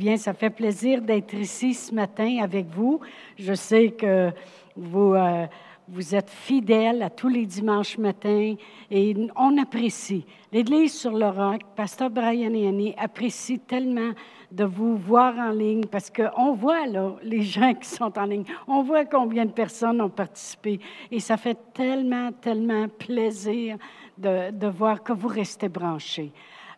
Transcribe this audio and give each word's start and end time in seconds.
Bien, 0.00 0.16
ça 0.16 0.32
fait 0.32 0.48
plaisir 0.48 1.02
d'être 1.02 1.34
ici 1.34 1.74
ce 1.74 1.94
matin 1.94 2.38
avec 2.42 2.68
vous. 2.68 3.00
Je 3.38 3.52
sais 3.52 3.90
que 3.90 4.30
vous, 4.74 5.12
euh, 5.12 5.46
vous 5.88 6.14
êtes 6.14 6.30
fidèles 6.30 7.02
à 7.02 7.10
tous 7.10 7.28
les 7.28 7.44
dimanches 7.44 7.98
matins 7.98 8.54
et 8.90 9.14
on 9.36 9.58
apprécie. 9.58 10.24
L'Église 10.52 10.98
sur 10.98 11.12
le 11.12 11.28
roc, 11.28 11.60
Pasteur 11.76 12.08
Brian 12.08 12.54
et 12.54 12.66
Annie 12.66 12.94
apprécient 12.96 13.58
tellement 13.68 14.12
de 14.50 14.64
vous 14.64 14.96
voir 14.96 15.36
en 15.36 15.50
ligne 15.50 15.84
parce 15.84 16.08
qu'on 16.08 16.54
voit 16.54 16.86
là, 16.86 17.16
les 17.22 17.42
gens 17.42 17.74
qui 17.74 17.86
sont 17.90 18.18
en 18.18 18.24
ligne, 18.24 18.44
on 18.66 18.82
voit 18.82 19.04
combien 19.04 19.44
de 19.44 19.52
personnes 19.52 20.00
ont 20.00 20.08
participé 20.08 20.80
et 21.10 21.20
ça 21.20 21.36
fait 21.36 21.58
tellement, 21.74 22.32
tellement 22.32 22.88
plaisir 22.88 23.76
de, 24.16 24.66
voir 24.66 25.02
que 25.02 25.12
vous 25.12 25.28
restez 25.28 25.68
branchés. 25.68 26.32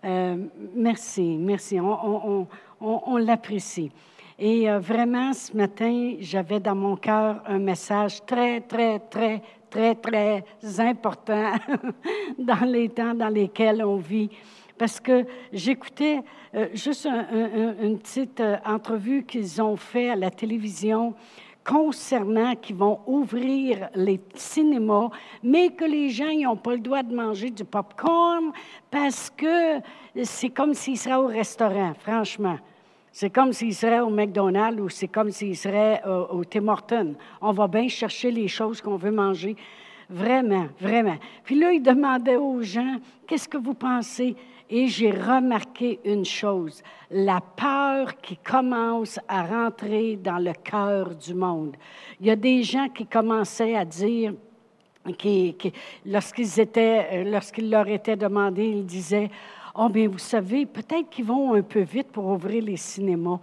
Euh, 0.04 0.36
merci, 0.74 1.36
merci. 1.38 1.78
On, 1.78 2.48
l'apprécie. 3.18 3.90
Et 4.38 4.68
euh, 4.68 4.78
vraiment, 4.78 5.32
ce 5.32 5.56
matin, 5.56 6.16
j'avais 6.18 6.58
dans 6.58 6.74
mon 6.74 6.96
cœur 6.96 7.42
un 7.46 7.58
message 7.58 8.24
très, 8.24 8.60
très, 8.60 8.98
très, 8.98 9.42
très, 9.70 9.94
très 9.94 10.44
important 10.80 11.52
dans 12.38 12.66
les 12.66 12.88
temps 12.88 13.14
dans 13.14 13.28
lesquels 13.28 13.84
on 13.84 13.96
vit. 13.96 14.30
Parce 14.76 14.98
que 14.98 15.24
j'écoutais 15.52 16.22
euh, 16.54 16.66
juste 16.74 17.06
une 17.06 17.98
petite 17.98 18.40
euh, 18.40 18.56
entrevue 18.64 19.22
qu'ils 19.24 19.62
ont 19.62 19.76
fait 19.76 20.10
à 20.10 20.16
la 20.16 20.30
télévision 20.30 21.14
concernant 21.64 22.56
qu'ils 22.56 22.74
vont 22.74 22.98
ouvrir 23.06 23.90
les 23.94 24.20
cinémas, 24.34 25.10
mais 25.42 25.68
que 25.68 25.84
les 25.84 26.10
gens 26.10 26.32
n'ont 26.32 26.56
pas 26.56 26.72
le 26.72 26.80
droit 26.80 27.04
de 27.04 27.14
manger 27.14 27.50
du 27.50 27.64
popcorn 27.64 28.50
parce 28.90 29.30
que 29.30 29.78
c'est 30.24 30.50
comme 30.50 30.74
s'ils 30.74 30.98
seraient 30.98 31.14
au 31.14 31.28
restaurant, 31.28 31.92
franchement. 31.94 32.58
C'est 33.12 33.28
comme 33.28 33.52
s'il 33.52 33.74
serait 33.74 34.00
au 34.00 34.08
McDonald's 34.08 34.80
ou 34.80 34.88
c'est 34.88 35.08
comme 35.08 35.30
s'il 35.30 35.56
serait 35.56 36.00
euh, 36.06 36.24
au, 36.28 36.44
Tim 36.44 36.66
Hortons. 36.68 37.14
On 37.42 37.52
va 37.52 37.68
bien 37.68 37.86
chercher 37.86 38.30
les 38.30 38.48
choses 38.48 38.80
qu'on 38.80 38.96
veut 38.96 39.12
manger. 39.12 39.54
Vraiment, 40.08 40.66
vraiment. 40.80 41.16
Puis 41.44 41.58
là, 41.58 41.72
il 41.72 41.82
demandait 41.82 42.36
aux 42.36 42.62
gens, 42.62 42.96
qu'est-ce 43.26 43.48
que 43.48 43.58
vous 43.58 43.74
pensez? 43.74 44.34
Et 44.70 44.86
j'ai 44.86 45.10
remarqué 45.10 46.00
une 46.06 46.24
chose, 46.24 46.82
la 47.10 47.40
peur 47.40 48.18
qui 48.22 48.38
commence 48.38 49.20
à 49.28 49.44
rentrer 49.44 50.16
dans 50.16 50.38
le 50.38 50.54
cœur 50.54 51.14
du 51.14 51.34
monde. 51.34 51.76
Il 52.18 52.26
y 52.26 52.30
a 52.30 52.36
des 52.36 52.62
gens 52.62 52.88
qui 52.88 53.06
commençaient 53.06 53.76
à 53.76 53.84
dire, 53.84 54.32
qui, 55.18 55.54
lorsqu'ils 56.06 56.58
étaient, 56.58 57.08
euh, 57.12 57.40
leur 57.58 57.88
était 57.88 58.16
demandé, 58.16 58.64
ils 58.64 58.86
disaient, 58.86 59.30
Oh, 59.74 59.88
bien, 59.88 60.08
vous 60.08 60.18
savez, 60.18 60.66
peut-être 60.66 61.08
qu'ils 61.08 61.24
vont 61.24 61.54
un 61.54 61.62
peu 61.62 61.80
vite 61.80 62.08
pour 62.08 62.26
ouvrir 62.26 62.62
les 62.62 62.76
cinémas. 62.76 63.40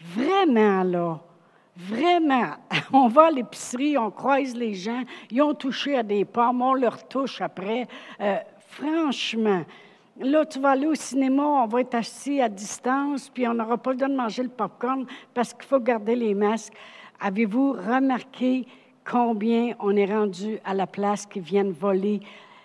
Vraiment, 0.00 0.84
là. 0.84 1.20
Vraiment. 1.76 2.50
On 2.92 3.08
va 3.08 3.26
à 3.26 3.30
l'épicerie, 3.30 3.96
on 3.96 4.10
croise 4.10 4.54
les 4.54 4.74
gens, 4.74 5.02
ils 5.30 5.40
ont 5.40 5.54
touché 5.54 5.96
à 5.96 6.02
des 6.02 6.24
pommes, 6.24 6.60
on 6.62 6.74
leur 6.74 7.06
touche 7.08 7.40
après. 7.40 7.86
Euh, 8.20 8.36
franchement, 8.68 9.62
là, 10.18 10.44
tu 10.44 10.60
vas 10.60 10.70
aller 10.70 10.86
au 10.86 10.94
cinéma, 10.94 11.42
on 11.42 11.66
va 11.66 11.80
être 11.80 11.94
assis 11.94 12.40
à 12.40 12.48
distance, 12.48 13.30
puis 13.30 13.46
on 13.48 13.54
n'aura 13.54 13.78
pas 13.78 13.92
le 13.92 13.96
droit 13.96 14.08
de 14.08 14.16
manger 14.16 14.42
le 14.42 14.48
popcorn 14.48 15.06
parce 15.32 15.54
qu'il 15.54 15.64
faut 15.64 15.80
garder 15.80 16.16
les 16.16 16.34
masques. 16.34 16.74
Avez-vous 17.20 17.72
remarqué 17.72 18.66
combien 19.08 19.74
on 19.80 19.96
est 19.96 20.12
rendu 20.12 20.58
à 20.64 20.74
la 20.74 20.86
place 20.86 21.24
qui 21.24 21.40
viennent 21.40 21.72
voler 21.72 22.20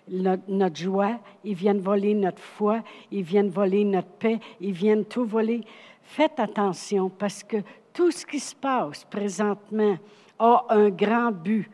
notre, 0.08 0.75
joie, 0.75 1.20
ils 1.44 1.56
viennent 1.56 1.80
voler 1.80 2.14
notre 2.14 2.42
foi, 2.42 2.81
ils 3.11 3.23
viennent 3.23 3.50
voler 3.50 3.84
notre 3.84 4.09
paix, 4.09 4.39
ils 4.59 4.72
viennent 4.72 5.06
tout 5.06 5.25
voler. 5.25 5.62
Faites 6.02 6.39
attention 6.39 7.09
parce 7.09 7.44
que 7.44 7.58
tout 7.94 8.12
ce 8.12 8.25
qui 8.25 8.39
se 8.39 8.56
passe 8.56 9.03
présentement 9.06 9.97
a 10.38 10.66
un 10.70 10.89
grand 10.89 11.31
but. 11.31 11.70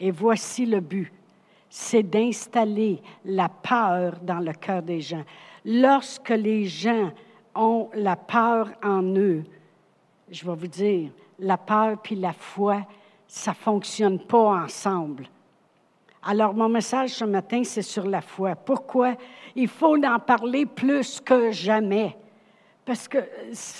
Et 0.00 0.10
voici 0.10 0.64
le 0.64 0.80
but. 0.80 1.12
C'est 1.68 2.02
d'installer 2.02 3.00
la 3.24 3.48
peur 3.48 4.18
dans 4.22 4.40
le 4.40 4.52
cœur 4.52 4.82
des 4.82 5.00
gens. 5.00 5.24
Lorsque 5.64 6.30
les 6.30 6.64
gens 6.64 7.12
ont 7.54 7.90
la 7.94 8.16
peur 8.16 8.70
en 8.82 9.02
eux, 9.02 9.44
je 10.30 10.44
vais 10.44 10.54
vous 10.54 10.66
dire, 10.66 11.10
la 11.38 11.58
peur 11.58 11.98
puis 12.02 12.16
la 12.16 12.32
foi, 12.32 12.86
ça 13.26 13.52
ne 13.52 13.56
fonctionne 13.56 14.18
pas 14.18 14.62
ensemble. 14.64 15.26
Alors, 16.22 16.52
mon 16.52 16.68
message 16.68 17.10
ce 17.10 17.24
matin, 17.24 17.62
c'est 17.64 17.82
sur 17.82 18.06
la 18.06 18.20
foi. 18.20 18.54
Pourquoi? 18.54 19.14
Il 19.56 19.68
faut 19.68 19.96
en 19.96 20.18
parler 20.18 20.66
plus 20.66 21.18
que 21.20 21.50
jamais. 21.50 22.14
Parce 22.84 23.08
que, 23.08 23.18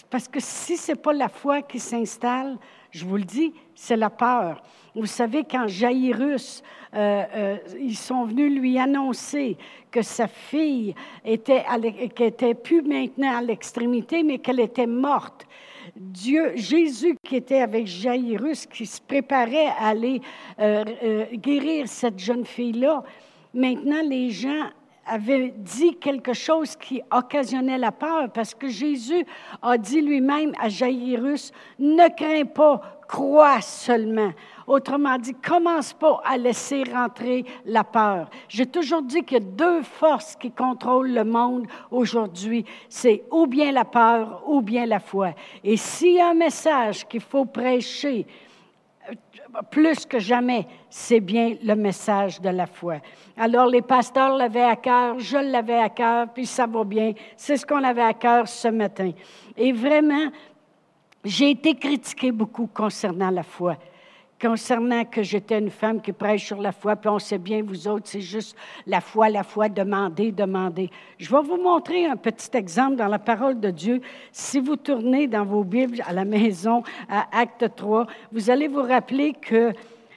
parce 0.09 0.27
que 0.27 0.41
si 0.41 0.77
ce 0.77 0.93
n'est 0.93 0.99
pas 0.99 1.13
la 1.13 1.29
foi 1.29 1.63
qui 1.63 1.79
s'installe, 1.79 2.57
je 2.91 3.05
vous 3.05 3.17
le 3.17 3.25
dis, 3.25 3.53
c'est 3.75 3.97
la 3.97 4.09
peur. 4.09 4.63
Vous 4.95 5.07
savez, 5.07 5.45
quand 5.45 5.69
Jairus, 5.69 6.63
euh, 6.95 7.25
euh, 7.35 7.57
ils 7.79 7.97
sont 7.97 8.25
venus 8.25 8.59
lui 8.59 8.79
annoncer 8.79 9.57
que 9.91 10.03
sa 10.03 10.27
fille 10.27 10.95
était, 11.25 11.65
qu'elle 12.15 12.29
était 12.29 12.55
plus 12.55 12.83
maintenant 12.83 13.39
à 13.39 13.43
l'extrémité, 13.43 14.23
mais 14.23 14.39
qu'elle 14.39 14.61
était 14.61 14.87
morte. 14.87 15.47
Dieu, 16.01 16.53
Jésus 16.57 17.15
qui 17.23 17.37
était 17.37 17.61
avec 17.61 17.87
Jairus, 17.87 18.65
qui 18.65 18.87
se 18.87 19.03
préparait 19.03 19.67
à 19.67 19.89
aller 19.89 20.23
euh, 20.59 20.83
euh, 21.03 21.27
guérir 21.35 21.87
cette 21.89 22.19
jeune 22.19 22.47
fille-là, 22.47 23.03
maintenant 23.53 24.01
les 24.09 24.31
gens 24.31 24.71
avaient 25.07 25.53
dit 25.57 25.97
quelque 25.97 26.33
chose 26.33 26.77
qui 26.77 27.03
occasionnait 27.11 27.79
la 27.79 27.93
peur, 27.93 28.31
parce 28.33 28.55
que 28.55 28.69
Jésus 28.69 29.25
a 29.63 29.77
dit 29.77 30.01
lui-même 30.01 30.53
à 30.61 30.69
Jairus, 30.69 31.53
ne 31.79 32.09
crains 32.15 32.45
pas, 32.45 33.01
crois 33.09 33.61
seulement. 33.61 34.33
Autrement 34.67 35.19
dit, 35.19 35.35
commence 35.35 35.93
pas 35.93 36.21
à 36.25 36.37
laisser 36.37 36.85
rentrer 36.85 37.45
la 37.65 37.83
peur. 37.83 38.31
J'ai 38.49 38.67
toujours 38.67 39.03
dit 39.03 39.25
qu'il 39.25 39.39
y 39.39 39.41
a 39.41 39.45
deux 39.45 39.83
forces 39.83 40.37
qui 40.37 40.53
contrôlent 40.53 41.13
le 41.13 41.25
monde 41.25 41.67
aujourd'hui. 41.91 42.65
C'est 42.89 43.25
ou 43.33 43.47
bien 43.47 43.73
la 43.73 43.85
peur 43.85 44.45
ou 44.47 44.61
bien 44.61 44.87
la 44.87 45.01
foi. 45.01 45.31
Et 45.65 45.77
s'il 45.77 46.15
y 46.15 46.21
a 46.21 46.29
un 46.29 46.35
message 46.35 47.09
qu'il 47.09 47.21
faut 47.21 47.47
prêcher, 47.47 48.27
plus 49.71 50.07
que 50.07 50.19
jamais, 50.19 50.67
c'est 50.89 51.21
bien 51.21 51.57
le 51.63 51.75
message 51.75 52.41
de 52.41 52.49
la 52.49 52.67
foi. 52.67 52.97
Alors 53.37 53.67
les 53.67 53.83
pasteurs 53.83 54.37
l'avaient 54.37 54.63
à 54.63 54.77
cœur, 54.77 55.19
je 55.19 55.39
l'avais 55.39 55.79
à 55.79 55.89
cœur, 55.89 56.29
puis 56.33 56.47
ça 56.47 56.67
va 56.67 56.85
bien. 56.85 57.13
C'est 57.37 57.57
ce 57.57 57.67
qu'on 57.67 57.83
avait 57.83 58.03
à 58.03 58.15
cœur 58.15 58.49
ce 58.49 58.69
matin. 58.69 59.13
Et 59.57 59.73
vraiment, 59.73 60.31
j'ai 61.25 61.51
été 61.51 61.75
critiquée 61.75 62.33
beaucoup 62.33 62.67
concernant 62.67 63.31
la 63.31 63.43
foi 63.43 63.77
concernant 64.41 65.05
que 65.05 65.23
j'étais 65.23 65.59
une 65.59 65.71
femme 65.71 66.01
qui 66.01 66.13
prêche 66.13 66.47
sur 66.47 66.61
la 66.61 66.73
foi, 66.73 66.97
puis 66.97 67.11
on 67.11 67.19
sait 67.19 67.39
bien, 67.39 67.63
vous 67.63 67.87
autres, 67.87 68.07
c'est 68.07 68.21
juste 68.21 68.57
la 68.87 69.01
foi, 69.01 69.29
la 69.29 69.43
foi, 69.43 69.69
demander, 69.69 70.33
demander. 70.33 70.91
Je 71.19 71.31
vais 71.31 71.43
vous 71.43 71.59
montrer 71.59 72.07
un 72.07 72.17
petit 72.17 72.57
exemple 72.57 72.97
dans 72.97 73.09
la 73.09 73.19
parole 73.19 73.61
de 73.61 73.71
Dieu. 73.71 74.01
Si 74.33 74.59
vous 74.59 74.77
tournez 74.77 75.27
dans 75.27 75.45
vos 75.45 75.63
Bibles 75.63 76.03
à 76.07 76.13
la 76.13 76.25
maison, 76.25 76.83
à 77.09 77.27
Acte 77.39 77.77
3, 77.77 78.07
vous 78.33 78.51
allez 78.51 78.69
vous 78.69 78.83
rappeler 78.83 79.35
que 79.35 79.73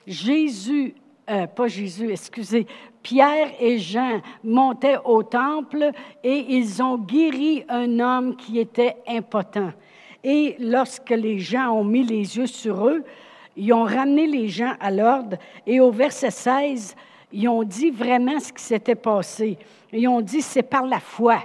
Jésus, 0.08 0.96
euh, 1.30 1.46
pas 1.48 1.68
Jésus, 1.68 2.10
excusez, 2.12 2.66
Pierre 3.02 3.52
et 3.60 3.78
Jean 3.78 4.22
montaient 4.44 4.98
au 5.04 5.24
temple 5.24 5.92
et 6.24 6.46
ils 6.50 6.82
ont 6.82 6.98
guéri 6.98 7.66
un 7.68 8.00
homme 8.00 8.38
qui 8.38 8.60
était 8.60 8.96
impotent. 9.06 9.74
Et 10.24 10.56
lorsque 10.60 11.10
les 11.10 11.40
gens 11.40 11.72
ont 11.72 11.84
mis 11.84 12.04
les 12.06 12.38
yeux 12.38 12.48
sur 12.48 12.88
eux, 12.88 13.04
ils 13.56 13.74
ont 13.74 13.84
ramené 13.84 14.28
les 14.28 14.48
gens 14.48 14.74
à 14.80 14.90
l'ordre 14.90 15.38
et 15.66 15.80
au 15.80 15.92
verset 15.92 16.32
16, 16.32 16.96
ils 17.32 17.48
ont 17.48 17.64
dit 17.64 17.90
vraiment 17.90 18.40
ce 18.40 18.54
qui 18.54 18.64
s'était 18.64 18.96
passé. 18.96 19.58
Ils 19.92 20.08
ont 20.08 20.22
dit, 20.22 20.42
c'est 20.42 20.64
par 20.64 20.86
la 20.86 21.00
foi. 21.00 21.40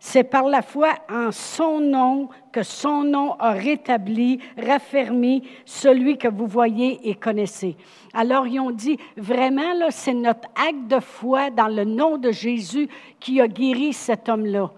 C'est 0.00 0.24
par 0.24 0.48
la 0.48 0.62
foi 0.62 0.94
en 1.08 1.30
son 1.30 1.78
nom 1.78 2.28
que 2.50 2.64
son 2.64 3.04
nom 3.04 3.34
a 3.38 3.52
rétabli, 3.52 4.40
raffermi 4.58 5.44
celui 5.64 6.18
que 6.18 6.26
vous 6.26 6.46
voyez 6.46 7.08
et 7.08 7.14
connaissez. 7.14 7.76
Alors 8.12 8.46
ils 8.46 8.58
ont 8.58 8.72
dit, 8.72 8.98
vraiment, 9.16 9.74
là, 9.74 9.90
c'est 9.90 10.14
notre 10.14 10.48
acte 10.56 10.88
de 10.88 10.98
foi 10.98 11.50
dans 11.50 11.68
le 11.68 11.84
nom 11.84 12.18
de 12.18 12.32
Jésus 12.32 12.88
qui 13.20 13.40
a 13.40 13.46
guéri 13.46 13.92
cet 13.92 14.28
homme-là. 14.28 14.72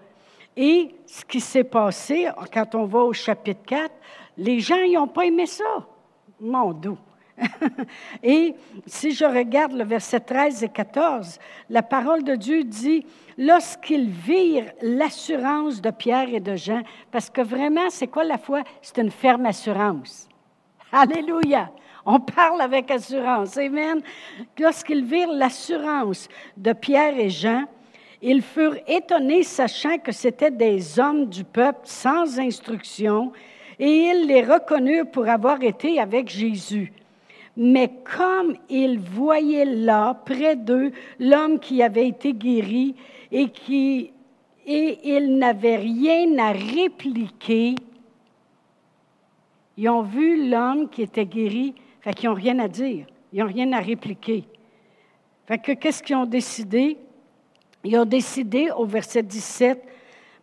Et 0.55 0.93
ce 1.07 1.25
qui 1.25 1.39
s'est 1.39 1.63
passé, 1.63 2.29
quand 2.53 2.75
on 2.75 2.85
va 2.85 2.99
au 2.99 3.13
chapitre 3.13 3.63
4, 3.65 3.91
les 4.37 4.59
gens 4.59 4.77
n'ont 4.87 5.07
pas 5.07 5.25
aimé 5.25 5.47
ça 5.47 5.63
mon 6.39 6.71
doux. 6.71 6.97
et 8.23 8.55
si 8.85 9.11
je 9.11 9.25
regarde 9.25 9.73
le 9.73 9.83
verset 9.83 10.21
13 10.21 10.63
et 10.63 10.69
14, 10.69 11.37
la 11.69 11.83
parole 11.83 12.23
de 12.23 12.35
Dieu 12.35 12.63
dit, 12.63 13.05
lorsqu'ils 13.37 14.09
virent 14.09 14.71
l'assurance 14.81 15.81
de 15.81 15.91
Pierre 15.91 16.33
et 16.33 16.39
de 16.39 16.55
Jean, 16.55 16.81
parce 17.11 17.29
que 17.29 17.41
vraiment, 17.41 17.89
c'est 17.89 18.07
quoi 18.07 18.23
la 18.23 18.37
foi? 18.37 18.63
C'est 18.81 19.01
une 19.01 19.11
ferme 19.11 19.45
assurance. 19.45 20.29
Alléluia. 20.91 21.71
On 22.05 22.19
parle 22.19 22.61
avec 22.61 22.91
assurance. 22.91 23.57
Amen. 23.57 24.01
Lorsqu'ils 24.59 25.03
virent 25.03 25.33
l'assurance 25.33 26.29
de 26.55 26.71
Pierre 26.71 27.17
et 27.17 27.29
Jean, 27.29 27.65
Ils 28.21 28.41
furent 28.41 28.77
étonnés, 28.87 29.43
sachant 29.43 29.97
que 29.99 30.11
c'étaient 30.11 30.49
des 30.49 30.99
hommes 30.99 31.27
du 31.27 31.43
peuple 31.43 31.81
sans 31.83 32.39
instruction, 32.39 33.31
et 33.79 34.09
ils 34.09 34.27
les 34.27 34.41
reconnurent 34.41 35.09
pour 35.09 35.27
avoir 35.27 35.61
été 35.61 35.99
avec 35.99 36.29
Jésus. 36.29 36.93
Mais 37.57 37.89
comme 38.03 38.55
ils 38.69 38.99
voyaient 38.99 39.65
là, 39.65 40.13
près 40.25 40.55
d'eux, 40.55 40.91
l'homme 41.19 41.59
qui 41.59 41.81
avait 41.81 42.07
été 42.07 42.33
guéri 42.33 42.95
et 43.31 43.49
qui 43.49 44.11
et 44.67 45.15
ils 45.15 45.37
n'avaient 45.37 45.75
rien 45.75 46.37
à 46.39 46.51
répliquer, 46.51 47.75
ils 49.77 49.89
ont 49.89 50.01
vu 50.01 50.49
l'homme 50.49 50.89
qui 50.89 51.03
était 51.03 51.25
guéri, 51.25 51.75
fait 52.01 52.13
qu'ils 52.13 52.29
n'ont 52.29 52.35
rien 52.35 52.57
à 52.59 52.67
dire, 52.67 53.05
ils 53.31 53.39
n'ont 53.39 53.47
rien 53.47 53.71
à 53.73 53.79
répliquer. 53.79 54.45
Fait 55.45 55.59
que 55.59 55.73
qu'est-ce 55.73 56.01
qu'ils 56.01 56.15
ont 56.15 56.25
décidé? 56.25 56.97
Ils 57.83 57.97
ont 57.97 58.05
décidé 58.05 58.71
au 58.75 58.85
verset 58.85 59.21
17, 59.21 59.83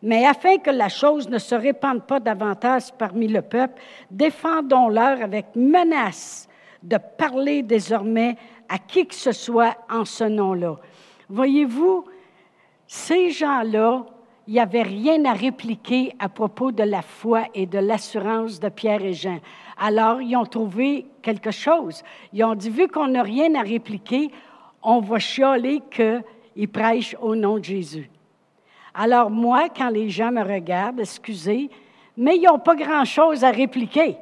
mais 0.03 0.27
afin 0.27 0.59
que 0.59 0.71
la 0.71 0.89
chose 0.89 1.29
ne 1.29 1.39
se 1.39 1.55
répande 1.55 2.03
pas 2.03 2.19
davantage 2.19 2.93
parmi 2.99 3.29
le 3.29 3.41
peuple, 3.41 3.81
défendons-leur 4.11 5.23
avec 5.23 5.47
menace 5.55 6.49
de 6.83 6.99
parler 7.17 7.63
désormais 7.63 8.37
à 8.69 8.79
qui 8.79 9.07
que 9.07 9.15
ce 9.15 9.33
soit 9.33 9.77
en 9.89 10.05
ce 10.05 10.25
nom-là. 10.25 10.77
Voyez-vous, 11.29 12.05
ces 12.87 13.31
gens-là, 13.31 14.05
il 14.49 14.55
n'y 14.55 14.61
avait 14.61 14.83
rien 14.83 15.25
à 15.25 15.33
répliquer 15.33 16.13
à 16.19 16.29
propos 16.29 16.73
de 16.73 16.83
la 16.83 17.03
foi 17.03 17.45
et 17.55 17.67
de 17.67 17.79
l'assurance 17.79 18.59
de 18.59 18.69
Pierre 18.69 19.05
et 19.05 19.13
Jean. 19.13 19.39
Alors, 19.79 20.21
ils 20.21 20.37
ont 20.37 20.45
trouvé 20.45 21.07
quelque 21.23 21.53
chose. 21.53 22.03
Ils 22.33 22.43
ont 22.45 22.55
dit, 22.55 22.71
vu 22.71 22.89
qu'on 22.89 23.09
n'a 23.09 23.23
rien 23.23 23.55
à 23.55 23.63
répliquer, 23.63 24.31
on 24.83 25.01
va 25.01 25.21
chialer 25.21 25.81
qu'ils 25.91 26.69
prêchent 26.69 27.17
au 27.21 27.37
nom 27.37 27.59
de 27.59 27.65
Jésus. 27.65 28.11
Alors, 28.95 29.31
moi, 29.31 29.69
quand 29.75 29.89
les 29.89 30.11
gens 30.11 30.31
me 30.31 30.43
regardent, 30.43 31.01
excusez, 31.01 31.71
mais 32.17 32.37
ils 32.37 32.45
n'ont 32.45 32.59
pas 32.59 32.75
grand-chose 32.75 33.43
à 33.45 33.51
répliquer 33.51 34.17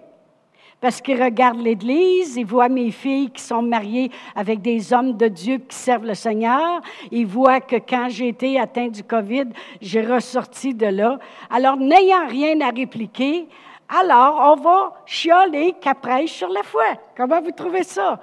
parce 0.80 1.00
qu'ils 1.00 1.22
regardent 1.22 1.60
l'Église, 1.60 2.36
ils 2.36 2.46
voient 2.46 2.68
mes 2.68 2.90
filles 2.90 3.30
qui 3.30 3.42
sont 3.42 3.62
mariées 3.62 4.10
avec 4.34 4.62
des 4.62 4.92
hommes 4.92 5.16
de 5.16 5.28
Dieu 5.28 5.58
qui 5.58 5.76
servent 5.76 6.06
le 6.06 6.14
Seigneur, 6.14 6.80
ils 7.10 7.26
voient 7.26 7.60
que 7.60 7.76
quand 7.76 8.08
j'ai 8.08 8.28
été 8.28 8.58
atteint 8.58 8.88
du 8.88 9.02
COVID, 9.02 9.48
j'ai 9.80 10.00
ressorti 10.00 10.74
de 10.74 10.86
là. 10.86 11.18
Alors, 11.50 11.76
n'ayant 11.76 12.26
rien 12.26 12.58
à 12.62 12.70
répliquer, 12.70 13.46
alors 13.88 14.56
on 14.56 14.62
va 14.62 14.92
chialer 15.04 15.74
qu'après 15.80 16.26
sur 16.26 16.48
la 16.48 16.62
foi. 16.62 16.84
Comment 17.16 17.42
vous 17.42 17.50
trouvez 17.50 17.82
ça? 17.82 18.20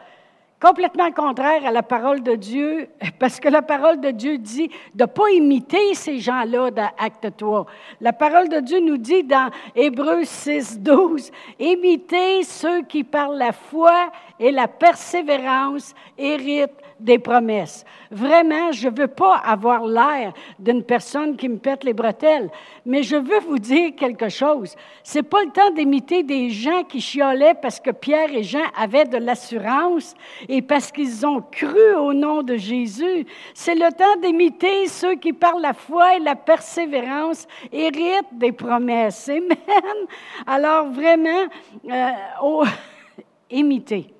Complètement 0.59 1.11
contraire 1.11 1.65
à 1.65 1.71
la 1.71 1.83
parole 1.83 2.23
de 2.23 2.35
Dieu, 2.35 2.87
parce 3.19 3.39
que 3.39 3.49
la 3.49 3.61
parole 3.61 3.99
de 3.99 4.11
Dieu 4.11 4.37
dit 4.37 4.69
de 4.95 5.03
ne 5.03 5.05
pas 5.05 5.29
imiter 5.31 5.93
ces 5.93 6.19
gens-là 6.19 6.71
dans 6.71 6.89
Acte 6.97 7.37
3. 7.37 7.65
La 8.01 8.13
parole 8.13 8.49
de 8.49 8.59
Dieu 8.59 8.79
nous 8.79 8.97
dit 8.97 9.23
dans 9.23 9.51
Hébreux 9.75 10.23
6, 10.23 10.79
12, 10.79 11.31
imitez 11.59 12.43
ceux 12.43 12.81
qui 12.83 13.03
par 13.03 13.29
la 13.29 13.51
foi 13.51 14.09
et 14.39 14.51
la 14.51 14.67
persévérance 14.67 15.93
héritent 16.17 16.71
des 16.99 17.19
promesses. 17.19 17.85
Vraiment, 18.09 18.71
je 18.71 18.89
ne 18.89 18.95
veux 18.95 19.07
pas 19.07 19.35
avoir 19.35 19.85
l'air 19.85 20.33
d'une 20.57 20.83
personne 20.83 21.35
qui 21.35 21.47
me 21.49 21.57
pète 21.57 21.83
les 21.83 21.93
bretelles, 21.93 22.49
mais 22.85 23.03
je 23.03 23.15
veux 23.15 23.39
vous 23.39 23.59
dire 23.59 23.95
quelque 23.95 24.29
chose. 24.29 24.75
C'est 25.03 25.23
pas 25.23 25.43
le 25.43 25.51
temps 25.51 25.71
d'imiter 25.71 26.23
des 26.23 26.49
gens 26.49 26.83
qui 26.83 26.99
chiolaient 26.99 27.53
parce 27.61 27.79
que 27.79 27.91
Pierre 27.91 28.33
et 28.33 28.43
Jean 28.43 28.65
avaient 28.75 29.05
de 29.05 29.17
l'assurance 29.17 30.15
et 30.49 30.61
parce 30.61 30.91
qu'ils 30.91 31.25
ont 31.25 31.41
cru 31.41 31.93
au 31.95 32.13
nom 32.13 32.43
de 32.43 32.55
Jésus. 32.55 33.25
C'est 33.53 33.75
le 33.75 33.91
temps 33.91 34.19
d'imiter 34.21 34.87
ceux 34.87 35.15
qui, 35.15 35.33
par 35.33 35.57
la 35.57 35.73
foi 35.73 36.17
et 36.17 36.19
la 36.19 36.35
persévérance, 36.35 37.47
héritent 37.71 38.33
des 38.33 38.51
promesses. 38.51 39.29
Amen. 39.29 40.07
Alors 40.45 40.87
vraiment, 40.91 41.47
euh, 41.89 42.11
oh, 42.41 42.65
imiter. 43.49 44.13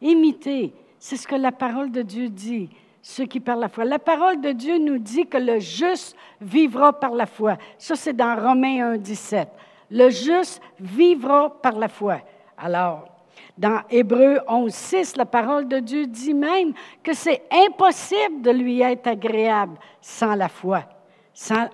Imiter. 0.00 0.72
C'est 0.98 1.16
ce 1.16 1.26
que 1.26 1.36
la 1.36 1.52
parole 1.52 1.90
de 1.90 2.02
Dieu 2.02 2.28
dit, 2.28 2.68
ceux 3.02 3.24
qui 3.24 3.40
par 3.40 3.56
la 3.56 3.68
foi. 3.68 3.84
La 3.84 3.98
parole 3.98 4.40
de 4.40 4.52
Dieu 4.52 4.78
nous 4.78 4.98
dit 4.98 5.26
que 5.26 5.38
le 5.38 5.58
juste 5.58 6.16
vivra 6.40 6.92
par 6.92 7.12
la 7.12 7.26
foi. 7.26 7.56
Ça, 7.76 7.96
c'est 7.96 8.12
dans 8.12 8.36
Romains 8.36 8.92
1, 8.92 8.96
17. 8.98 9.48
Le 9.90 10.08
juste 10.10 10.62
vivra 10.78 11.50
par 11.60 11.78
la 11.78 11.88
foi. 11.88 12.20
Alors, 12.56 13.11
dans 13.56 13.82
Hébreu 13.90 14.40
11, 14.48 14.72
6, 14.72 15.16
la 15.16 15.26
parole 15.26 15.68
de 15.68 15.78
Dieu 15.78 16.06
dit 16.06 16.34
même 16.34 16.72
que 17.02 17.12
c'est 17.12 17.42
impossible 17.50 18.40
de 18.40 18.50
lui 18.50 18.80
être 18.80 19.06
agréable 19.06 19.78
sans 20.00 20.34
la 20.34 20.48
foi. 20.48 20.84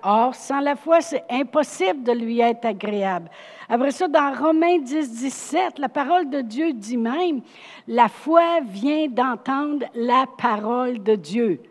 or, 0.03 0.35
sans 0.35 0.59
la 0.59 0.75
foi, 0.75 1.01
c'est 1.01 1.23
impossible 1.29 2.03
de 2.03 2.11
lui 2.11 2.41
être 2.41 2.65
agréable. 2.65 3.29
Après 3.67 3.91
ça, 3.91 4.07
dans 4.07 4.33
Romains 4.33 4.79
10, 4.79 5.11
17, 5.11 5.79
la 5.79 5.89
parole 5.89 6.29
de 6.29 6.41
Dieu 6.41 6.73
dit 6.73 6.97
même, 6.97 7.41
la 7.87 8.09
foi 8.09 8.59
vient 8.61 9.07
d'entendre 9.07 9.85
la 9.93 10.25
parole 10.37 11.01
de 11.01 11.15
Dieu. 11.15 11.61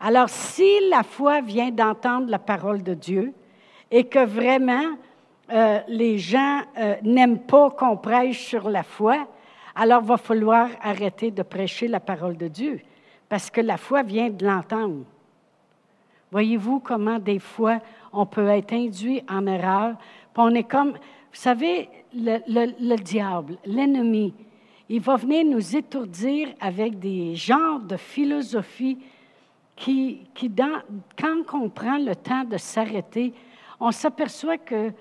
Alors, 0.00 0.28
si 0.28 0.88
la 0.90 1.02
foi 1.02 1.40
vient 1.40 1.70
d'entendre 1.70 2.30
la 2.30 2.38
parole 2.38 2.82
de 2.82 2.94
Dieu 2.94 3.32
et 3.90 4.04
que 4.04 4.24
vraiment 4.24 4.96
euh, 5.52 5.80
les 5.88 6.18
gens 6.18 6.62
euh, 6.78 6.96
n'aiment 7.02 7.40
pas 7.40 7.70
qu'on 7.70 7.96
prêche 7.96 8.46
sur 8.46 8.68
la 8.68 8.82
foi, 8.82 9.26
alors 9.74 10.02
il 10.02 10.08
va 10.08 10.16
falloir 10.16 10.68
arrêter 10.82 11.30
de 11.30 11.42
prêcher 11.42 11.88
la 11.88 12.00
parole 12.00 12.36
de 12.36 12.48
Dieu 12.48 12.80
parce 13.28 13.50
que 13.50 13.60
la 13.60 13.76
foi 13.76 14.02
vient 14.02 14.30
de 14.30 14.44
l'entendre. 14.46 15.04
Voyez-vous 16.30 16.80
comment 16.80 17.18
des 17.18 17.38
fois 17.38 17.80
on 18.12 18.26
peut 18.26 18.48
être 18.48 18.72
induit 18.72 19.22
en 19.28 19.46
erreur, 19.46 19.96
puis 20.32 20.42
on 20.42 20.54
est 20.54 20.64
comme, 20.64 20.92
vous 20.92 20.98
savez, 21.32 21.88
le, 22.14 22.96
diable, 22.96 23.56
l'ennemi, 23.64 24.32
il 24.88 25.00
va 25.00 25.16
venir 25.16 25.44
nous 25.44 25.76
étourdir 25.76 26.48
avec 26.60 26.98
des 26.98 27.34
genres 27.34 27.80
de 27.80 27.96
philosophie 27.96 28.98
qui, 29.76 30.20
qui 30.34 30.50
quand 31.18 31.54
on 31.54 31.68
prend 31.68 31.98
le 31.98 32.14
temps 32.14 32.44
de 32.44 32.56
s'arrêter, 32.56 33.32
on 33.80 33.90
s'aperçoit 33.90 34.58
que 34.58 34.92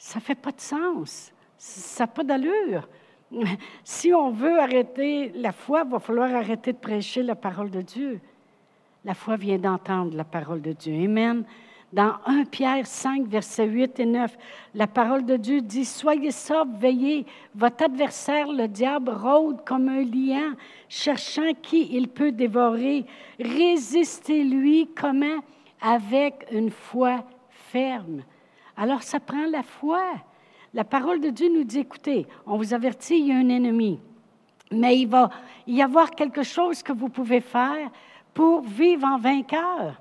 ça 0.00 0.18
ne 0.18 0.24
fait 0.24 0.34
pas 0.34 0.50
de 0.50 0.60
sens, 0.60 1.30
ça 1.58 2.04
n'a 2.04 2.08
pas 2.08 2.24
d'allure. 2.24 2.88
Si 3.84 4.12
on 4.14 4.30
veut 4.30 4.58
arrêter 4.58 5.30
la 5.36 5.52
foi, 5.52 5.82
il 5.84 5.90
va 5.92 6.00
falloir 6.00 6.34
arrêter 6.34 6.72
de 6.72 6.78
prêcher 6.78 7.22
la 7.22 7.36
parole 7.36 7.70
de 7.70 7.82
Dieu. 7.82 8.18
La 9.04 9.12
foi 9.12 9.36
vient 9.36 9.58
d'entendre 9.58 10.16
la 10.16 10.24
parole 10.24 10.62
de 10.62 10.72
Dieu. 10.72 10.94
Amen. 11.04 11.44
Dans 11.92 12.14
1 12.24 12.46
Pierre 12.46 12.86
5, 12.86 13.26
versets 13.26 13.66
8 13.66 14.00
et 14.00 14.06
9, 14.06 14.36
la 14.74 14.86
parole 14.86 15.26
de 15.26 15.36
Dieu 15.36 15.60
dit, 15.60 15.84
Soyez 15.84 16.30
sobres, 16.30 16.78
veillez, 16.78 17.26
votre 17.54 17.84
adversaire, 17.84 18.50
le 18.50 18.68
diable, 18.68 19.10
rôde 19.10 19.64
comme 19.66 19.88
un 19.88 20.02
lion, 20.02 20.56
cherchant 20.88 21.52
qui 21.60 21.88
il 21.92 22.08
peut 22.08 22.32
dévorer. 22.32 23.04
Résistez-lui 23.38 24.88
comment 24.98 25.40
Avec 25.82 26.46
une 26.50 26.70
foi 26.70 27.22
ferme. 27.50 28.22
Alors 28.80 29.02
ça 29.02 29.20
prend 29.20 29.44
la 29.44 29.62
foi. 29.62 30.02
La 30.72 30.84
parole 30.84 31.20
de 31.20 31.28
Dieu 31.28 31.50
nous 31.54 31.64
dit, 31.64 31.80
écoutez, 31.80 32.26
on 32.46 32.56
vous 32.56 32.72
avertit, 32.72 33.18
il 33.18 33.26
y 33.26 33.32
a 33.32 33.36
un 33.36 33.48
ennemi, 33.50 34.00
mais 34.72 34.96
il 34.96 35.06
va 35.06 35.28
y 35.66 35.82
avoir 35.82 36.10
quelque 36.12 36.42
chose 36.42 36.82
que 36.82 36.94
vous 36.94 37.10
pouvez 37.10 37.42
faire 37.42 37.90
pour 38.32 38.62
vivre 38.62 39.06
en 39.06 39.18
vainqueur. 39.18 40.00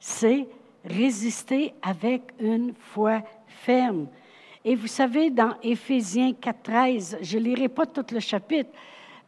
C'est 0.00 0.48
résister 0.84 1.74
avec 1.80 2.22
une 2.40 2.74
foi 2.76 3.22
ferme. 3.46 4.08
Et 4.64 4.74
vous 4.74 4.88
savez, 4.88 5.30
dans 5.30 5.54
Éphésiens 5.62 6.32
4.13, 6.32 7.18
je 7.22 7.38
ne 7.38 7.44
lirai 7.44 7.68
pas 7.68 7.86
tout 7.86 8.06
le 8.12 8.18
chapitre 8.18 8.70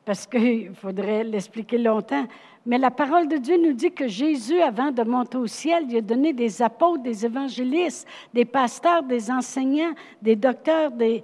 parce 0.04 0.26
qu'il 0.26 0.74
faudrait 0.74 1.22
l'expliquer 1.22 1.78
longtemps, 1.78 2.26
mais 2.66 2.78
la 2.78 2.90
parole 2.90 3.28
de 3.28 3.36
Dieu 3.36 3.58
nous 3.58 3.74
dit 3.74 3.92
que 3.92 4.08
Jésus, 4.08 4.60
avant 4.60 4.90
de 4.90 5.02
monter 5.02 5.36
au 5.36 5.46
ciel, 5.46 5.84
il 5.88 5.98
a 5.98 6.00
donné 6.00 6.32
des 6.32 6.62
apôtres, 6.62 7.02
des 7.02 7.26
évangélistes, 7.26 8.08
des 8.32 8.46
pasteurs, 8.46 9.02
des 9.02 9.30
enseignants, 9.30 9.92
des 10.22 10.34
docteurs, 10.34 10.90
des, 10.90 11.22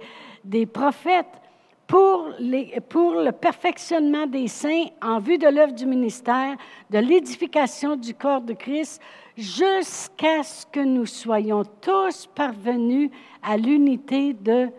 prophètes 0.67 1.41
pour 1.87 2.29
le 2.39 3.31
perfectionnement 3.31 4.27
des 4.27 4.47
saints 4.47 4.85
en 5.01 5.19
vue 5.19 5.39
de 5.39 5.47
l'œuvre 5.47 5.73
du 5.73 5.85
ministère, 5.85 6.55
de 6.89 6.99
l'édification 6.99 7.95
du 7.95 8.13
corps 8.13 8.41
de 8.41 8.53
Christ, 8.53 9.01
jusqu'à 9.35 10.43
ce 10.43 10.65
que 10.67 10.79
nous 10.79 11.07
soyons 11.07 11.63
tous 11.81 12.27
parvenus 12.27 13.09
à 13.41 13.57
l'unité 13.57 14.33
de 14.33 14.69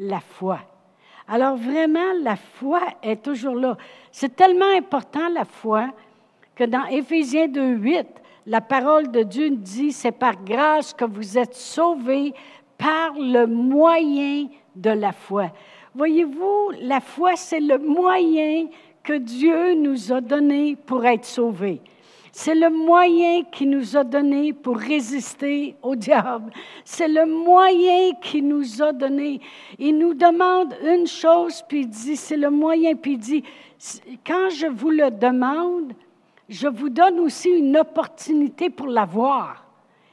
la 0.00 0.20
foi. 0.20 0.58
Alors 1.32 1.54
vraiment, 1.54 2.12
la 2.22 2.34
foi 2.34 2.80
est 3.04 3.22
toujours 3.22 3.54
là. 3.54 3.76
C'est 4.10 4.34
tellement 4.34 4.76
important 4.76 5.28
la 5.28 5.44
foi 5.44 5.90
que 6.56 6.64
dans 6.64 6.86
Éphésiens 6.86 7.46
2, 7.46 7.76
8, 7.76 8.06
la 8.46 8.60
parole 8.60 9.12
de 9.12 9.22
Dieu 9.22 9.50
dit, 9.50 9.92
c'est 9.92 10.10
par 10.10 10.42
grâce 10.42 10.92
que 10.92 11.04
vous 11.04 11.38
êtes 11.38 11.54
sauvés 11.54 12.34
par 12.76 13.12
le 13.14 13.46
moyen 13.46 14.48
de 14.74 14.90
la 14.90 15.12
foi. 15.12 15.52
Voyez-vous, 15.94 16.72
la 16.80 16.98
foi, 16.98 17.36
c'est 17.36 17.60
le 17.60 17.78
moyen 17.78 18.66
que 19.04 19.12
Dieu 19.12 19.74
nous 19.74 20.12
a 20.12 20.20
donné 20.20 20.74
pour 20.74 21.06
être 21.06 21.24
sauvés. 21.24 21.80
C'est 22.32 22.54
le 22.54 22.70
moyen 22.70 23.42
qu'il 23.44 23.70
nous 23.70 23.96
a 23.96 24.04
donné 24.04 24.52
pour 24.52 24.76
résister 24.76 25.74
au 25.82 25.96
diable. 25.96 26.52
C'est 26.84 27.08
le 27.08 27.26
moyen 27.26 28.12
qu'il 28.22 28.46
nous 28.46 28.82
a 28.82 28.92
donné. 28.92 29.40
Il 29.78 29.98
nous 29.98 30.14
demande 30.14 30.74
une 30.84 31.06
chose, 31.06 31.62
puis 31.66 31.80
il 31.80 31.88
dit, 31.88 32.16
c'est 32.16 32.36
le 32.36 32.50
moyen, 32.50 32.94
puis 32.94 33.12
il 33.12 33.18
dit, 33.18 33.44
quand 34.24 34.50
je 34.50 34.66
vous 34.66 34.90
le 34.90 35.10
demande, 35.10 35.92
je 36.48 36.68
vous 36.68 36.88
donne 36.88 37.20
aussi 37.20 37.48
une 37.48 37.76
opportunité 37.76 38.70
pour 38.70 38.88
l'avoir. 38.88 39.69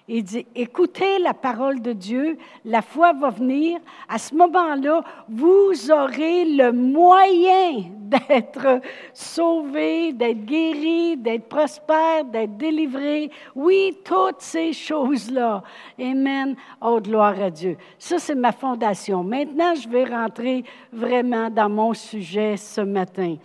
Il 0.10 0.24
dit, 0.24 0.48
écoutez 0.56 1.20
la 1.20 1.34
parole 1.34 1.82
de 1.82 1.92
Dieu, 1.92 2.38
la 2.64 2.82
foi 2.82 3.12
va 3.12 3.30
venir. 3.30 3.82
À 4.08 4.18
ce 4.18 4.34
moment-là, 4.36 5.04
vous 5.28 5.92
aurez 5.92 6.46
le 6.46 6.72
moyen 6.72 7.84
d'être 8.00 8.80
sauvé, 9.14 10.14
d'être 10.14 10.46
guéri, 10.46 11.18
d'être 11.18 11.50
prospère, 11.50 12.24
d'être 12.24 12.56
délivré. 12.56 13.30
Oui, 13.54 13.98
toutes 14.06 14.40
ces 14.40 14.72
choses-là. 14.72 15.62
Amen. 16.00 16.56
Oh, 16.80 17.02
gloire 17.02 17.42
à 17.42 17.50
Dieu. 17.50 17.76
Ça, 18.00 18.18
c'est 18.18 18.36
ma 18.36 18.54
fondation. 18.54 19.26
Maintenant, 19.26 19.76
je 19.76 19.90
vais 19.90 20.06
rentrer 20.06 20.64
vraiment 20.94 21.50
dans 21.50 21.70
mon 21.70 21.94
sujet 21.94 22.56
ce 22.56 22.80
matin. 22.80 23.36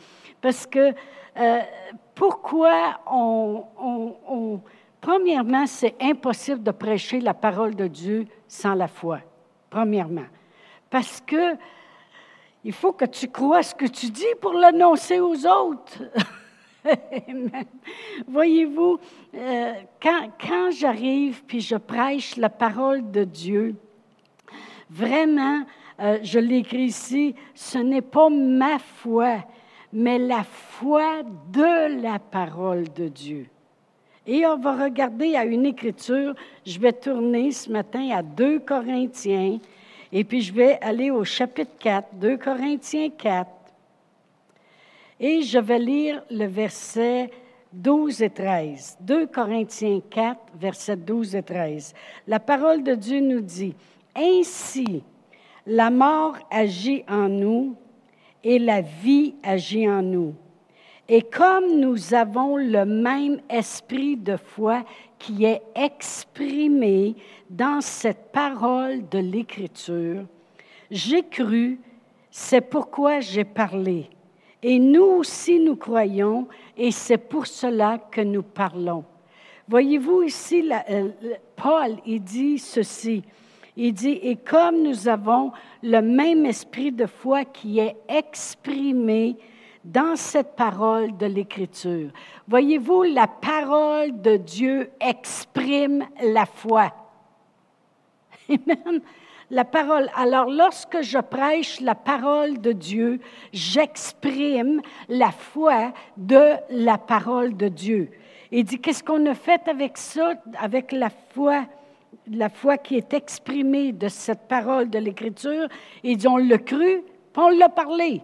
Parce 0.40 0.64
que 0.64 0.94
euh, 1.38 1.60
pourquoi 2.14 3.00
on, 3.10 3.64
on 3.80 4.60
Premièrement, 5.02 5.66
c'est 5.66 5.96
impossible 6.00 6.62
de 6.62 6.70
prêcher 6.70 7.18
la 7.18 7.34
parole 7.34 7.74
de 7.74 7.88
Dieu 7.88 8.24
sans 8.46 8.74
la 8.74 8.86
foi. 8.86 9.18
Premièrement. 9.68 10.26
Parce 10.88 11.20
que 11.20 11.56
il 12.64 12.72
faut 12.72 12.92
que 12.92 13.06
tu 13.06 13.26
crois 13.26 13.64
ce 13.64 13.74
que 13.74 13.86
tu 13.86 14.06
dis 14.10 14.34
pour 14.40 14.52
l'annoncer 14.52 15.18
aux 15.18 15.44
autres. 15.44 16.04
Voyez-vous, 18.28 19.00
euh, 19.34 19.72
quand, 20.00 20.70
j'arrive 20.70 21.42
puis 21.46 21.60
je 21.60 21.74
prêche 21.74 22.36
la 22.36 22.48
parole 22.48 23.10
de 23.10 23.24
Dieu, 23.24 23.74
vraiment, 24.88 25.64
euh, 25.98 26.18
je 26.22 26.38
l'écris 26.38 26.84
ici, 26.84 27.34
ce 27.56 27.78
n'est 27.78 28.02
pas 28.02 28.28
ma 28.28 28.78
foi, 28.78 29.38
mais 29.92 30.20
la 30.20 30.44
foi 30.44 31.24
de 31.50 32.00
la 32.00 32.20
parole 32.20 32.84
de 32.92 33.08
Dieu. 33.08 33.48
Et 34.26 34.46
on 34.46 34.56
va 34.56 34.84
regarder 34.84 35.34
à 35.34 35.44
une 35.44 35.66
écriture. 35.66 36.34
Je 36.64 36.78
vais 36.78 36.92
tourner 36.92 37.50
ce 37.50 37.70
matin 37.70 38.08
à 38.10 38.22
2 38.22 38.60
Corinthiens. 38.60 39.58
Et 40.12 40.24
puis 40.24 40.42
je 40.42 40.52
vais 40.52 40.78
aller 40.80 41.10
au 41.10 41.24
chapitre 41.24 41.72
4, 41.78 42.14
2 42.14 42.36
Corinthiens 42.36 43.10
4. 43.10 43.50
Et 45.18 45.42
je 45.42 45.58
vais 45.58 45.78
lire 45.78 46.22
le 46.30 46.46
verset 46.46 47.30
12 47.72 48.22
et 48.22 48.30
13. 48.30 48.98
2 49.00 49.26
Corinthiens 49.26 50.00
4, 50.08 50.38
verset 50.60 50.96
12 50.96 51.36
et 51.36 51.42
13. 51.42 51.94
La 52.28 52.38
parole 52.38 52.82
de 52.82 52.94
Dieu 52.94 53.20
nous 53.20 53.40
dit, 53.40 53.74
Ainsi, 54.14 55.02
la 55.66 55.90
mort 55.90 56.36
agit 56.50 57.04
en 57.08 57.28
nous 57.28 57.76
et 58.44 58.58
la 58.58 58.82
vie 58.82 59.34
agit 59.42 59.88
en 59.88 60.02
nous. 60.02 60.34
Et 61.08 61.22
comme 61.22 61.80
nous 61.80 62.14
avons 62.14 62.56
le 62.56 62.84
même 62.84 63.40
esprit 63.50 64.16
de 64.16 64.36
foi 64.36 64.84
qui 65.18 65.44
est 65.44 65.62
exprimé 65.74 67.16
dans 67.50 67.80
cette 67.80 68.32
parole 68.32 69.08
de 69.08 69.18
l'Écriture, 69.18 70.24
j'ai 70.90 71.22
cru, 71.22 71.80
c'est 72.30 72.60
pourquoi 72.60 73.20
j'ai 73.20 73.44
parlé. 73.44 74.08
Et 74.62 74.78
nous 74.78 75.02
aussi 75.02 75.58
nous 75.58 75.76
croyons, 75.76 76.46
et 76.76 76.92
c'est 76.92 77.18
pour 77.18 77.46
cela 77.46 77.98
que 77.98 78.20
nous 78.20 78.42
parlons. 78.42 79.04
Voyez-vous 79.68 80.22
ici, 80.22 80.70
euh, 80.90 81.08
Paul, 81.56 81.96
il 82.06 82.22
dit 82.22 82.58
ceci. 82.58 83.22
Il 83.76 83.94
dit, 83.94 84.20
et 84.22 84.36
comme 84.36 84.82
nous 84.82 85.08
avons 85.08 85.52
le 85.82 86.00
même 86.00 86.46
esprit 86.46 86.92
de 86.92 87.06
foi 87.06 87.44
qui 87.44 87.78
est 87.78 87.96
exprimé 88.08 89.36
dans 89.84 90.16
cette 90.16 90.54
parole 90.56 91.16
de 91.16 91.26
l'Écriture. 91.26 92.10
Voyez-vous, 92.48 93.02
la 93.02 93.26
parole 93.26 94.20
de 94.20 94.36
Dieu 94.36 94.90
exprime 95.00 96.06
la 96.22 96.46
foi. 96.46 96.92
Amen. 98.48 99.00
La 99.50 99.64
parole. 99.64 100.08
Alors, 100.16 100.48
lorsque 100.48 101.02
je 101.02 101.18
prêche 101.18 101.80
la 101.80 101.94
parole 101.94 102.58
de 102.58 102.72
Dieu, 102.72 103.20
j'exprime 103.52 104.80
la 105.08 105.30
foi 105.30 105.92
de 106.16 106.54
la 106.70 106.96
parole 106.96 107.54
de 107.56 107.68
Dieu. 107.68 108.10
Il 108.50 108.64
dit, 108.64 108.78
qu'est-ce 108.78 109.04
qu'on 109.04 109.26
a 109.26 109.34
fait 109.34 109.66
avec 109.68 109.98
ça, 109.98 110.34
avec 110.58 110.92
la 110.92 111.10
foi, 111.10 111.66
la 112.30 112.48
foi 112.48 112.78
qui 112.78 112.96
est 112.96 113.12
exprimée 113.12 113.92
de 113.92 114.08
cette 114.08 114.48
parole 114.48 114.88
de 114.88 114.98
l'Écriture? 114.98 115.68
Il 116.02 116.16
dit, 116.16 116.28
on 116.28 116.38
l'a 116.38 116.58
cru, 116.58 117.02
puis 117.32 117.42
on 117.42 117.48
l'a 117.50 117.68
parlé. 117.68 118.22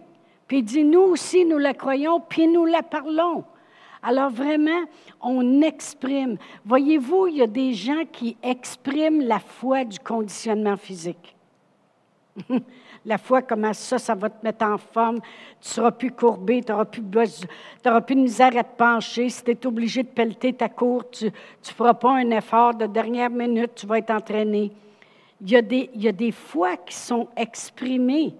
Puis 0.49 0.57
il 0.57 0.63
dit, 0.63 0.83
nous 0.83 1.01
aussi, 1.01 1.45
nous 1.45 1.59
la 1.59 1.75
croyons, 1.75 2.19
puis 2.19 2.47
nous 2.47 2.65
la 2.65 2.81
parlons. 2.81 3.43
Alors 4.01 4.31
vraiment, 4.31 4.81
on 5.21 5.61
exprime. 5.61 6.37
Voyez-vous, 6.65 7.27
il 7.27 7.37
y 7.37 7.41
a 7.43 7.47
des 7.47 7.73
gens 7.75 8.03
qui 8.11 8.35
expriment 8.41 9.21
la 9.21 9.37
foi 9.37 9.85
du 9.85 9.99
conditionnement 9.99 10.75
physique. 10.75 11.35
la 13.05 13.19
foi, 13.19 13.43
comment 13.43 13.73
ça, 13.73 13.99
ça 13.99 14.15
va 14.15 14.27
te 14.27 14.43
mettre 14.43 14.65
en 14.65 14.79
forme? 14.79 15.19
Tu 15.61 15.69
seras 15.69 15.91
plus 15.91 16.11
courbé, 16.11 16.63
tu 16.63 16.71
n'auras 16.71 16.85
plus, 16.85 17.03
plus 17.03 18.15
de 18.15 18.21
misère 18.21 18.57
à 18.57 18.63
te 18.63 18.75
pencher. 18.75 19.29
Si 19.29 19.43
tu 19.43 19.51
es 19.51 19.67
obligé 19.67 20.01
de 20.01 20.07
pelleter 20.07 20.53
ta 20.53 20.69
cour, 20.69 21.07
tu 21.11 21.25
ne 21.25 21.31
feras 21.61 21.93
pas 21.93 22.13
un 22.13 22.31
effort 22.31 22.73
de 22.73 22.87
dernière 22.87 23.29
minute, 23.29 23.75
tu 23.75 23.85
vas 23.85 23.99
être 23.99 24.09
entraîné. 24.11 24.71
Il 25.41 25.51
y 25.51 25.55
a 25.55 25.61
des, 25.61 25.91
il 25.93 26.01
y 26.01 26.07
a 26.07 26.11
des 26.11 26.31
foi 26.31 26.75
qui 26.77 26.95
sont 26.95 27.27
exprimées 27.37 28.33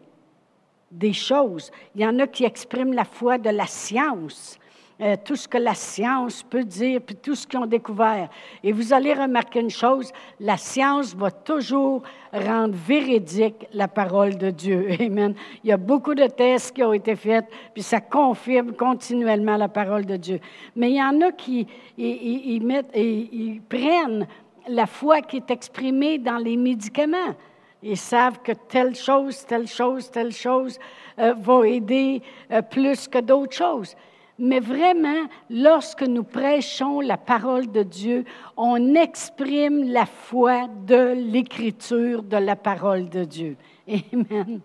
des 0.91 1.13
choses. 1.13 1.71
Il 1.95 2.01
y 2.01 2.05
en 2.05 2.19
a 2.19 2.27
qui 2.27 2.45
expriment 2.45 2.93
la 2.93 3.05
foi 3.05 3.37
de 3.37 3.49
la 3.49 3.67
science, 3.67 4.59
euh, 5.01 5.15
tout 5.23 5.37
ce 5.37 5.47
que 5.47 5.57
la 5.57 5.75
science 5.75 6.43
peut 6.43 6.65
dire, 6.65 6.99
puis 6.99 7.15
tout 7.15 7.33
ce 7.33 7.47
qu'ils 7.47 7.59
ont 7.59 7.65
découvert. 7.65 8.27
Et 8.63 8.73
vous 8.73 8.91
allez 8.91 9.13
remarquer 9.13 9.61
une 9.61 9.69
chose, 9.69 10.11
la 10.41 10.57
science 10.57 11.15
va 11.15 11.31
toujours 11.31 12.03
rendre 12.33 12.75
véridique 12.75 13.65
la 13.71 13.87
parole 13.87 14.37
de 14.37 14.49
Dieu. 14.49 14.89
Amen. 14.99 15.35
Il 15.63 15.69
y 15.69 15.71
a 15.71 15.77
beaucoup 15.77 16.15
de 16.15 16.25
tests 16.25 16.75
qui 16.75 16.83
ont 16.83 16.91
été 16.91 17.15
faits, 17.15 17.45
puis 17.73 17.81
ça 17.81 18.01
confirme 18.01 18.73
continuellement 18.73 19.55
la 19.55 19.69
parole 19.69 20.05
de 20.05 20.17
Dieu. 20.17 20.41
Mais 20.75 20.91
il 20.91 20.97
y 20.97 21.01
en 21.03 21.21
a 21.21 21.31
qui 21.31 21.65
ils, 21.97 23.61
prennent 23.69 24.27
la 24.67 24.85
foi 24.85 25.21
qui 25.21 25.37
est 25.37 25.49
exprimée 25.49 26.17
dans 26.17 26.37
les 26.37 26.57
médicaments. 26.57 27.35
Ils 27.81 27.97
savent 27.97 28.39
que 28.41 28.51
telle 28.51 28.95
chose, 28.95 29.45
telle 29.45 29.67
chose, 29.67 30.11
telle 30.11 30.33
chose 30.33 30.77
euh, 31.17 31.33
va 31.33 31.67
aider 31.67 32.21
euh, 32.51 32.61
plus 32.61 33.07
que 33.07 33.19
d'autres 33.19 33.55
choses. 33.55 33.95
Mais 34.37 34.59
vraiment, 34.59 35.27
lorsque 35.49 36.03
nous 36.03 36.23
prêchons 36.23 37.01
la 37.01 37.17
parole 37.17 37.71
de 37.71 37.83
Dieu, 37.83 38.25
on 38.55 38.95
exprime 38.95 39.91
la 39.91 40.05
foi 40.05 40.67
de 40.85 41.13
l'écriture 41.13 42.23
de 42.23 42.37
la 42.37 42.55
parole 42.55 43.09
de 43.09 43.23
Dieu. 43.25 43.57
Amen. 44.13 44.61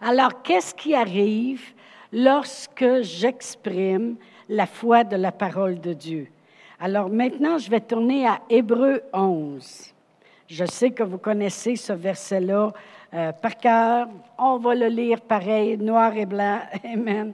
Alors, 0.00 0.42
qu'est-ce 0.42 0.74
qui 0.74 0.94
arrive 0.94 1.62
lorsque 2.12 3.02
j'exprime 3.02 4.16
la 4.48 4.66
foi 4.66 5.04
de 5.04 5.16
la 5.16 5.32
parole 5.32 5.80
de 5.80 5.92
Dieu? 5.92 6.28
Alors 6.80 7.08
maintenant, 7.08 7.58
je 7.58 7.70
vais 7.70 7.80
tourner 7.80 8.26
à 8.26 8.40
Hébreu 8.50 9.02
11. 9.12 9.91
Je 10.52 10.66
sais 10.66 10.90
que 10.90 11.02
vous 11.02 11.16
connaissez 11.16 11.76
ce 11.76 11.94
verset-là 11.94 12.74
euh, 13.14 13.32
par 13.32 13.56
cœur. 13.56 14.06
On 14.36 14.58
va 14.58 14.74
le 14.74 14.88
lire 14.88 15.22
pareil, 15.22 15.78
noir 15.78 16.14
et 16.14 16.26
blanc. 16.26 16.58
Amen. 16.84 17.32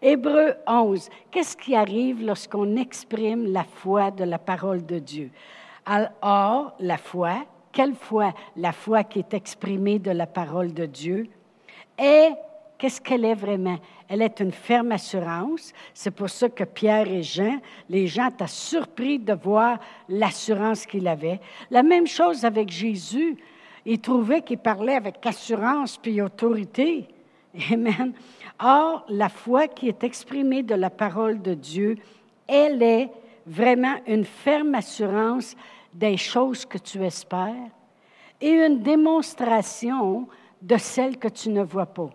Hébreu 0.00 0.54
11. 0.68 1.08
Qu'est-ce 1.32 1.56
qui 1.56 1.74
arrive 1.74 2.24
lorsqu'on 2.24 2.76
exprime 2.76 3.52
la 3.52 3.64
foi 3.64 4.12
de 4.12 4.22
la 4.22 4.38
parole 4.38 4.86
de 4.86 5.00
Dieu? 5.00 5.32
Alors, 5.84 6.76
la 6.78 6.96
foi, 6.96 7.44
quelle 7.72 7.96
foi? 7.96 8.32
La 8.54 8.70
foi 8.70 9.02
qui 9.02 9.18
est 9.18 9.34
exprimée 9.34 9.98
de 9.98 10.12
la 10.12 10.28
parole 10.28 10.72
de 10.72 10.86
Dieu 10.86 11.26
est 11.98 12.36
Qu'est-ce 12.80 12.98
qu'elle 12.98 13.26
est 13.26 13.34
vraiment? 13.34 13.76
Elle 14.12 14.22
est 14.22 14.40
une 14.40 14.50
ferme 14.50 14.90
assurance. 14.90 15.72
C'est 15.94 16.10
pour 16.10 16.28
ça 16.28 16.48
que 16.48 16.64
Pierre 16.64 17.06
et 17.06 17.22
Jean, 17.22 17.60
les 17.88 18.08
gens 18.08 18.28
étaient 18.28 18.48
surpris 18.48 19.20
de 19.20 19.34
voir 19.34 19.78
l'assurance 20.08 20.84
qu'il 20.84 21.06
avait. 21.06 21.38
La 21.70 21.84
même 21.84 22.08
chose 22.08 22.44
avec 22.44 22.70
Jésus. 22.70 23.36
Ils 23.86 24.00
trouvaient 24.00 24.42
qu'il 24.42 24.58
parlait 24.58 24.96
avec 24.96 25.24
assurance 25.24 25.96
puis 25.96 26.20
autorité. 26.20 27.06
Amen. 27.72 28.12
Or, 28.58 29.06
la 29.08 29.28
foi 29.28 29.68
qui 29.68 29.88
est 29.88 30.02
exprimée 30.02 30.64
de 30.64 30.74
la 30.74 30.90
parole 30.90 31.40
de 31.40 31.54
Dieu, 31.54 31.96
elle 32.48 32.82
est 32.82 33.10
vraiment 33.46 33.94
une 34.08 34.24
ferme 34.24 34.74
assurance 34.74 35.54
des 35.94 36.16
choses 36.16 36.66
que 36.66 36.78
tu 36.78 37.04
espères 37.04 37.70
et 38.40 38.50
une 38.50 38.82
démonstration 38.82 40.26
de 40.60 40.76
celles 40.76 41.16
que 41.16 41.28
tu 41.28 41.50
ne 41.50 41.62
vois 41.62 41.86
pas. 41.86 42.10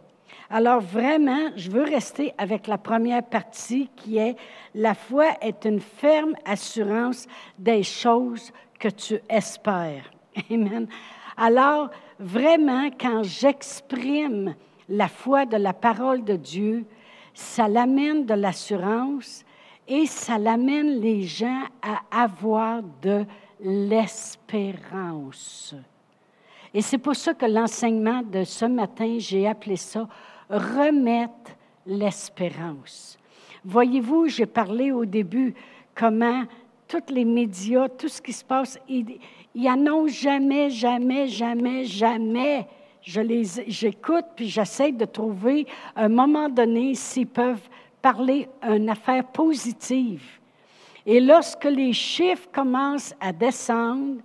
Alors 0.50 0.80
vraiment, 0.80 1.50
je 1.56 1.72
veux 1.72 1.84
rester 1.84 2.34
avec 2.38 2.68
la 2.68 2.78
première 2.78 3.24
partie 3.24 3.90
qui 3.96 4.18
est 4.18 4.36
la 4.76 4.94
foi 4.94 5.26
est 5.42 5.66
une 5.66 5.80
ferme 5.80 6.36
assurance 6.46 7.28
des 7.58 7.82
choses 7.84 8.52
que 8.80 8.90
tu 8.90 9.20
espères. 9.30 10.12
Amen. 10.52 10.88
Alors 11.38 11.90
vraiment, 12.20 12.90
quand 13.00 13.24
j'exprime 13.24 14.56
la 14.88 15.08
foi 15.08 15.46
de 15.46 15.58
la 15.58 15.74
parole 15.74 16.24
de 16.24 16.36
Dieu, 16.36 16.86
ça 17.34 17.68
l'amène 17.68 18.26
de 18.26 18.36
l'assurance 18.36 19.44
et 19.88 20.06
ça 20.06 20.38
l'amène 20.38 21.00
les 21.00 21.24
gens 21.24 21.64
à 21.82 22.02
avoir 22.24 22.82
de 23.02 23.26
l'espérance. 23.60 24.96
Et 26.74 26.82
c'est 26.82 26.98
pour 26.98 27.16
ça 27.16 27.34
que 27.34 27.46
l'enseignement 27.46 28.22
de 28.22 28.44
ce 28.44 28.66
matin, 28.66 29.16
j'ai 29.18 29.48
appelé 29.48 29.78
ça 29.78 30.08
remettre 30.50 31.52
l'espérance. 31.86 33.18
Voyez-vous, 33.64 34.28
j'ai 34.28 34.46
parlé 34.46 34.92
au 34.92 35.06
début 35.06 35.54
comment 35.94 36.44
tous 36.88 37.14
les 37.14 37.26
médias, 37.26 37.90
tout 37.90 38.08
ce 38.08 38.22
qui 38.22 38.34
se 38.34 38.44
passe, 38.44 38.80
ils, 38.88 39.20
ils 39.54 39.68
annoncent 39.68 40.14
jamais, 40.14 40.70
jamais, 40.70 41.28
jamais, 41.28 41.84
jamais. 41.86 42.68
Je 43.02 43.22
les, 43.22 43.44
j'écoute 43.68 44.26
puis 44.36 44.48
j'essaie 44.48 44.92
de 44.92 45.06
trouver 45.06 45.66
un 45.96 46.10
moment 46.10 46.50
donné 46.50 46.96
s'ils 46.96 47.28
peuvent 47.28 47.68
parler 48.02 48.48
une 48.64 48.90
affaire 48.90 49.26
positive. 49.26 50.24
Et 51.06 51.20
lorsque 51.20 51.66
les 51.66 51.94
chiffres 51.94 52.50
commencent 52.52 53.14
à 53.20 53.32
descendre, 53.32 54.22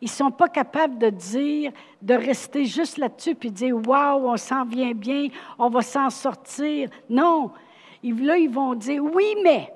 ils 0.00 0.06
ne 0.06 0.10
sont 0.10 0.30
pas 0.30 0.48
capables 0.48 0.98
de 0.98 1.10
dire, 1.10 1.72
de 2.00 2.14
rester 2.14 2.64
juste 2.64 2.96
là-dessus 2.96 3.34
puis 3.34 3.50
dire 3.50 3.76
Waouh, 3.76 4.28
on 4.28 4.36
s'en 4.36 4.64
vient 4.64 4.92
bien, 4.92 5.28
on 5.58 5.68
va 5.68 5.82
s'en 5.82 6.08
sortir. 6.10 6.88
Non. 7.08 7.50
Là, 8.02 8.38
ils 8.38 8.48
vont 8.48 8.74
dire 8.74 9.02
Oui, 9.04 9.34
mais 9.42 9.70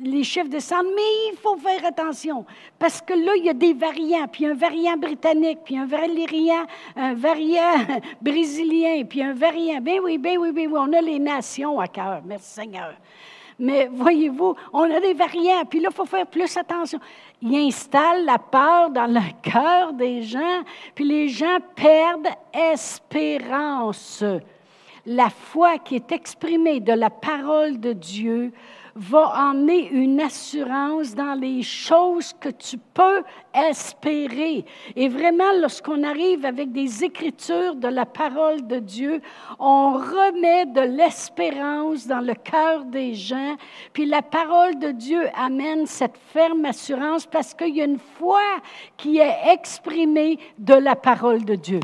les 0.00 0.24
chiffres 0.24 0.48
descendent, 0.48 0.86
mais 0.94 1.32
il 1.32 1.36
faut 1.36 1.56
faire 1.56 1.84
attention. 1.84 2.44
Parce 2.78 3.00
que 3.00 3.12
là, 3.12 3.32
il 3.36 3.44
y 3.44 3.50
a 3.50 3.54
des 3.54 3.74
variants, 3.74 4.26
puis 4.26 4.46
un 4.46 4.54
variant 4.54 4.96
britannique, 4.96 5.58
puis 5.64 5.76
un 5.76 5.86
variant, 5.86 6.66
un 6.96 7.14
variant 7.14 7.86
brésilien, 8.20 9.04
puis 9.04 9.22
un 9.22 9.34
variant. 9.34 9.80
Ben 9.80 10.00
oui, 10.02 10.18
ben 10.18 10.38
oui, 10.38 10.52
ben 10.52 10.68
oui, 10.70 10.78
on 10.78 10.92
a 10.92 11.00
les 11.00 11.18
nations 11.18 11.78
à 11.78 11.88
cœur. 11.88 12.22
Merci 12.24 12.54
Seigneur. 12.54 12.94
Mais 13.58 13.88
voyez-vous, 13.92 14.56
on 14.72 14.90
a 14.90 15.00
des 15.00 15.14
variants, 15.14 15.64
puis 15.68 15.80
là, 15.80 15.88
il 15.92 15.94
faut 15.94 16.06
faire 16.06 16.26
plus 16.26 16.56
attention. 16.56 16.98
Il 17.44 17.56
installe 17.56 18.24
la 18.24 18.38
peur 18.38 18.90
dans 18.90 19.06
le 19.06 19.20
cœur 19.42 19.92
des 19.94 20.22
gens, 20.22 20.62
puis 20.94 21.04
les 21.04 21.28
gens 21.28 21.58
perdent 21.74 22.28
espérance. 22.52 24.24
La 25.04 25.28
foi 25.28 25.78
qui 25.78 25.96
est 25.96 26.12
exprimée 26.12 26.78
de 26.78 26.92
la 26.92 27.10
parole 27.10 27.80
de 27.80 27.92
Dieu 27.92 28.52
va 28.94 29.50
emmener 29.50 29.90
une 29.90 30.20
assurance 30.20 31.14
dans 31.14 31.34
les 31.34 31.62
choses 31.62 32.32
que 32.38 32.48
tu 32.48 32.76
peux 32.78 33.22
espérer. 33.54 34.64
Et 34.96 35.08
vraiment, 35.08 35.52
lorsqu'on 35.60 36.02
arrive 36.02 36.44
avec 36.44 36.72
des 36.72 37.04
écritures 37.04 37.74
de 37.74 37.88
la 37.88 38.06
parole 38.06 38.66
de 38.66 38.78
Dieu, 38.78 39.20
on 39.58 39.92
remet 39.94 40.66
de 40.66 40.80
l'espérance 40.82 42.06
dans 42.06 42.20
le 42.20 42.34
cœur 42.34 42.84
des 42.84 43.14
gens. 43.14 43.56
Puis 43.92 44.06
la 44.06 44.22
parole 44.22 44.78
de 44.78 44.90
Dieu 44.90 45.22
amène 45.34 45.86
cette 45.86 46.18
ferme 46.32 46.64
assurance 46.64 47.26
parce 47.26 47.54
qu'il 47.54 47.76
y 47.76 47.80
a 47.80 47.84
une 47.84 47.98
foi 47.98 48.42
qui 48.96 49.18
est 49.18 49.52
exprimée 49.52 50.38
de 50.58 50.74
la 50.74 50.96
parole 50.96 51.44
de 51.44 51.54
Dieu. 51.54 51.80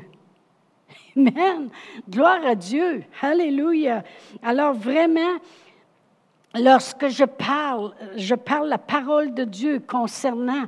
Amen. 1.17 1.69
Gloire 2.09 2.45
à 2.45 2.55
Dieu. 2.55 3.03
Alléluia. 3.21 4.05
Alors 4.43 4.75
vraiment, 4.75 5.39
lorsque 6.55 7.09
je 7.09 7.25
parle, 7.25 7.93
je 8.17 8.35
parle 8.35 8.69
la 8.69 8.79
parole 8.79 9.35
de 9.35 9.45
Dieu 9.45 9.81
concernant 9.81 10.65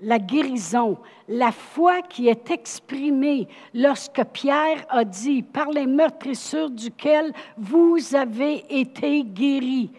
la 0.00 0.18
guérison, 0.18 0.96
la 1.28 1.52
foi 1.52 2.02
qui 2.02 2.28
est 2.28 2.50
exprimée 2.50 3.48
lorsque 3.74 4.24
Pierre 4.32 4.84
a 4.88 5.04
dit, 5.04 5.42
par 5.42 5.70
les 5.70 5.86
meurtrissures 5.86 6.70
duquel 6.70 7.32
vous 7.58 7.98
avez 8.14 8.64
été 8.70 9.22
guéris. 9.24 9.90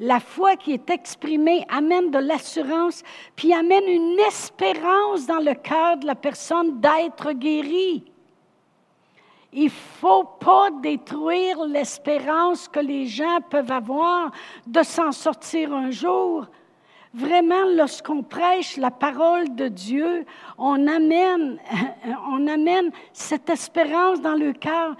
La 0.00 0.20
foi 0.20 0.56
qui 0.56 0.72
est 0.72 0.90
exprimée 0.90 1.64
amène 1.68 2.10
de 2.10 2.18
l'assurance, 2.18 3.02
puis 3.34 3.52
amène 3.52 3.88
une 3.88 4.18
espérance 4.28 5.26
dans 5.26 5.40
le 5.40 5.54
cœur 5.54 5.96
de 5.96 6.06
la 6.06 6.14
personne 6.14 6.80
d'être 6.80 7.32
guérie. 7.32 8.04
Il 9.52 9.64
ne 9.64 9.70
faut 9.70 10.24
pas 10.24 10.70
détruire 10.82 11.64
l'espérance 11.64 12.68
que 12.68 12.80
les 12.80 13.06
gens 13.06 13.40
peuvent 13.48 13.72
avoir 13.72 14.30
de 14.66 14.82
s'en 14.82 15.12
sortir 15.12 15.72
un 15.72 15.90
jour. 15.90 16.46
Vraiment, 17.14 17.64
lorsqu'on 17.74 18.22
prêche 18.22 18.76
la 18.76 18.90
parole 18.90 19.54
de 19.54 19.68
Dieu, 19.68 20.26
on 20.58 20.86
amène, 20.86 21.58
on 22.28 22.46
amène 22.46 22.90
cette 23.12 23.48
espérance 23.48 24.20
dans 24.20 24.34
le 24.34 24.52
cœur. 24.52 24.94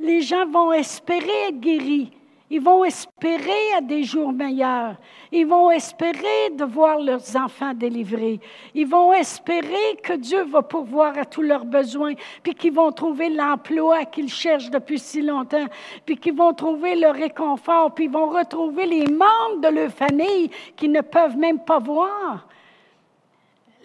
Les 0.00 0.20
gens 0.22 0.46
vont 0.46 0.72
espérer 0.72 1.48
être 1.48 1.60
guéris. 1.60 2.12
Ils 2.50 2.60
vont 2.60 2.84
espérer 2.84 3.72
à 3.76 3.80
des 3.80 4.04
jours 4.04 4.32
meilleurs. 4.32 4.96
Ils 5.32 5.46
vont 5.46 5.70
espérer 5.70 6.50
de 6.52 6.64
voir 6.64 6.98
leurs 6.98 7.36
enfants 7.36 7.72
délivrés. 7.72 8.38
Ils 8.74 8.86
vont 8.86 9.14
espérer 9.14 9.96
que 10.02 10.12
Dieu 10.12 10.44
va 10.44 10.60
pourvoir 10.60 11.16
à 11.16 11.24
tous 11.24 11.40
leurs 11.40 11.64
besoins, 11.64 12.12
puis 12.42 12.54
qu'ils 12.54 12.74
vont 12.74 12.92
trouver 12.92 13.30
l'emploi 13.30 14.04
qu'ils 14.04 14.28
cherchent 14.28 14.70
depuis 14.70 14.98
si 14.98 15.22
longtemps, 15.22 15.66
puis 16.04 16.18
qu'ils 16.18 16.36
vont 16.36 16.52
trouver 16.52 16.96
le 16.96 17.08
réconfort, 17.08 17.94
puis 17.94 18.04
ils 18.04 18.10
vont 18.10 18.28
retrouver 18.28 18.84
les 18.84 19.06
membres 19.06 19.60
de 19.62 19.68
leur 19.68 19.90
famille 19.90 20.50
qui 20.76 20.88
ne 20.88 21.00
peuvent 21.00 21.38
même 21.38 21.60
pas 21.60 21.78
voir. 21.78 22.46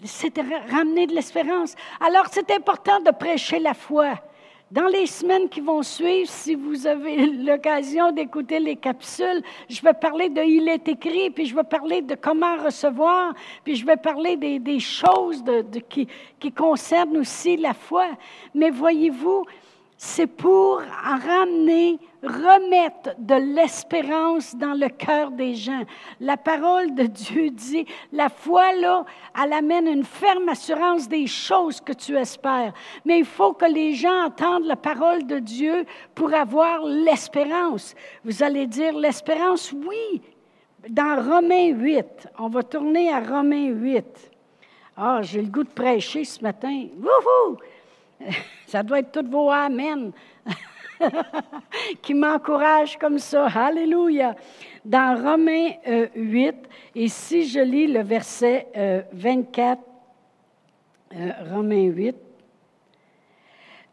C'est 0.04 0.38
ramener 0.70 1.08
de 1.08 1.16
l'espérance. 1.16 1.76
Alors, 2.00 2.26
c'est 2.30 2.52
important 2.52 3.00
de 3.00 3.12
prêcher 3.12 3.60
la 3.60 3.74
foi. 3.74 4.16
Dans 4.72 4.86
les 4.86 5.08
semaines 5.08 5.50
qui 5.50 5.62
vont 5.62 5.82
suivre, 5.82 6.30
si 6.30 6.54
vous 6.54 6.86
avez 6.86 7.26
l'occasion 7.44 8.12
d'écouter 8.12 8.60
les 8.60 8.76
capsules, 8.76 9.42
je 9.68 9.82
vais 9.82 9.94
parler 9.94 10.30
de 10.30 10.44
Il 10.44 10.68
est 10.68 10.88
écrit, 10.88 11.32
puis 11.32 11.48
je 11.48 11.56
vais 11.56 11.64
parler 11.64 12.04
de 12.04 12.14
comment 12.14 12.56
recevoir, 12.58 13.34
puis 13.64 13.76
je 13.76 13.84
vais 13.84 13.98
parler 13.98 14.38
des, 14.38 14.80
choses 14.80 15.44
qui, 15.90 16.52
concernent 16.52 17.18
aussi 17.18 17.58
la 17.58 17.74
foi. 17.74 18.10
Mais 18.54 18.70
voyez-vous, 18.70 19.44
c'est 19.98 20.28
pour 20.28 20.82
ramener, 20.82 21.98
remettre 22.24 23.16
de 23.18 23.36
l'espérance 23.36 24.56
dans 24.56 24.74
le 24.74 24.90
cœur 24.90 25.32
des 25.32 25.56
gens. 25.56 25.84
La 26.20 26.38
parole 26.38 26.94
de 26.94 27.04
Dieu 27.04 27.50
dit, 27.50 27.86
la 28.12 28.30
foi, 28.30 28.74
là, 28.74 29.06
elle 29.42 29.54
amène 29.54 29.88
une 29.88 30.04
ferme 30.04 30.50
assurance 30.50 31.08
des 31.08 31.28
choses 31.28 31.80
que 31.80 31.94
tu 31.94 32.18
espères. 32.18 32.74
Mais 33.06 33.20
il 33.20 33.26
faut 33.26 33.54
que 33.54 33.66
les 33.66 33.94
gens 33.94 34.26
entendent 34.26 34.66
la 34.66 34.76
parole 34.76 35.26
de 35.26 35.40
Dieu 35.40 35.86
pour 36.14 36.34
avoir 36.34 36.84
l'espérance. 36.84 37.96
Vous 38.24 38.44
allez 38.44 38.68
dire, 38.68 38.98
l'espérance, 38.98 39.72
oui. 39.72 40.22
Dans 40.88 41.22
Romains 41.22 41.72
8, 41.72 42.30
on 42.40 42.48
va 42.48 42.64
tourner 42.64 43.12
à 43.12 43.20
Romains 43.20 43.68
8. 43.68 44.32
Ah, 44.96 45.22
j'ai 45.22 45.42
le 45.42 45.48
goût 45.48 45.64
de 45.64 45.70
prêcher 45.70 46.24
ce 46.24 46.42
matin. 46.42 46.88
Wouhou! 46.98 47.58
Ça 48.68 48.84
doit 48.84 49.00
être 49.00 49.12
toutes 49.12 49.30
vos 49.30 49.50
Amen 49.50 50.12
qui 52.02 52.14
m'encouragent 52.14 52.98
comme 52.98 53.20
ça. 53.20 53.48
Alléluia. 53.48 54.36
Dans 54.86 55.22
Romains 55.22 55.72
8, 56.16 56.48
euh, 56.48 56.52
et 56.96 57.08
si 57.08 57.48
je 57.48 57.60
lis 57.60 57.88
le 57.88 58.02
verset 58.02 58.68
24, 59.12 59.82
euh, 61.14 61.16
euh, 61.16 61.54
Romains 61.54 61.86
8, 61.86 62.16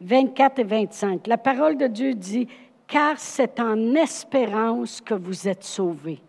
24 0.01 0.59
et 0.59 0.63
25, 0.63 1.27
la 1.27 1.37
parole 1.37 1.77
de 1.77 1.87
Dieu 1.87 2.13
dit, 2.13 2.47
car 2.87 3.15
c'est 3.17 3.59
en 3.59 3.95
espérance 3.95 5.01
que 5.01 5.13
vous 5.13 5.47
êtes 5.47 5.63
sauvés. 5.63 6.19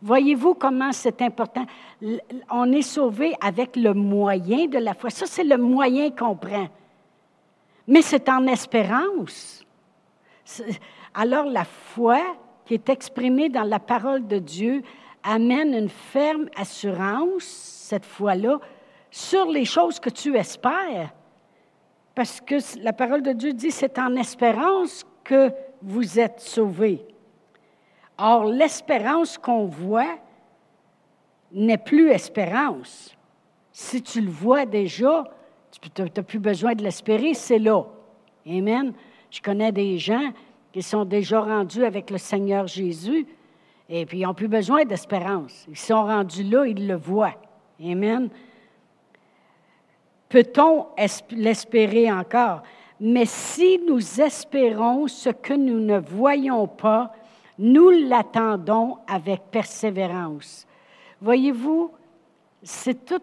Voyez-vous 0.00 0.54
comment 0.54 0.90
c'est 0.90 1.22
important? 1.22 1.64
On 2.50 2.72
est 2.72 2.82
sauvé 2.82 3.34
avec 3.40 3.76
le 3.76 3.94
moyen 3.94 4.66
de 4.66 4.78
la 4.78 4.94
foi. 4.94 5.10
Ça, 5.10 5.26
c'est 5.26 5.44
le 5.44 5.56
moyen 5.56 6.10
qu'on 6.10 6.34
prend 6.34 6.68
mais 7.86 8.02
c'est 8.02 8.28
en 8.28 8.46
espérance. 8.46 9.61
Alors 11.14 11.46
la 11.46 11.64
foi 11.64 12.20
qui 12.64 12.74
est 12.74 12.88
exprimée 12.88 13.48
dans 13.48 13.64
la 13.64 13.78
parole 13.78 14.26
de 14.26 14.38
Dieu 14.38 14.82
amène 15.22 15.74
une 15.74 15.88
ferme 15.88 16.48
assurance, 16.56 17.44
cette 17.44 18.04
foi-là, 18.04 18.58
sur 19.10 19.46
les 19.46 19.64
choses 19.64 20.00
que 20.00 20.10
tu 20.10 20.36
espères. 20.36 21.12
Parce 22.14 22.40
que 22.40 22.56
la 22.82 22.92
parole 22.92 23.22
de 23.22 23.32
Dieu 23.32 23.52
dit, 23.52 23.70
c'est 23.70 23.98
en 23.98 24.16
espérance 24.16 25.04
que 25.24 25.50
vous 25.80 26.18
êtes 26.18 26.40
sauvés. 26.40 27.04
Or, 28.18 28.44
l'espérance 28.44 29.38
qu'on 29.38 29.66
voit 29.66 30.18
n'est 31.52 31.78
plus 31.78 32.10
espérance. 32.10 33.16
Si 33.72 34.02
tu 34.02 34.20
le 34.20 34.30
vois 34.30 34.66
déjà, 34.66 35.24
tu 35.70 36.02
n'as 36.02 36.22
plus 36.22 36.38
besoin 36.38 36.74
de 36.74 36.82
l'espérer, 36.82 37.34
c'est 37.34 37.58
là. 37.58 37.84
Amen. 38.46 38.92
Je 39.32 39.40
connais 39.40 39.72
des 39.72 39.98
gens 39.98 40.30
qui 40.72 40.82
sont 40.82 41.06
déjà 41.06 41.40
rendus 41.40 41.86
avec 41.86 42.10
le 42.10 42.18
Seigneur 42.18 42.66
Jésus. 42.66 43.26
Et 43.88 44.04
puis, 44.04 44.20
ils 44.20 44.26
n'ont 44.26 44.34
plus 44.34 44.46
besoin 44.46 44.84
d'espérance. 44.84 45.64
Ils 45.68 45.78
sont 45.78 46.04
rendus 46.04 46.42
là, 46.44 46.66
ils 46.66 46.86
le 46.86 46.96
voient. 46.96 47.34
Amen. 47.82 48.28
Peut-on 50.28 50.86
l'espérer 51.30 52.12
encore? 52.12 52.62
Mais 53.00 53.24
si 53.24 53.80
nous 53.88 54.20
espérons 54.20 55.08
ce 55.08 55.30
que 55.30 55.54
nous 55.54 55.80
ne 55.80 55.98
voyons 55.98 56.68
pas, 56.68 57.12
nous 57.58 57.88
l'attendons 57.88 58.98
avec 59.06 59.44
persévérance. 59.50 60.66
Voyez-vous, 61.22 61.90
c'est 62.62 63.04
tout, 63.06 63.22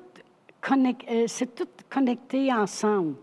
euh, 0.72 1.28
tout, 1.56 1.68
connecté 1.88 2.52
ensemble. 2.52 3.16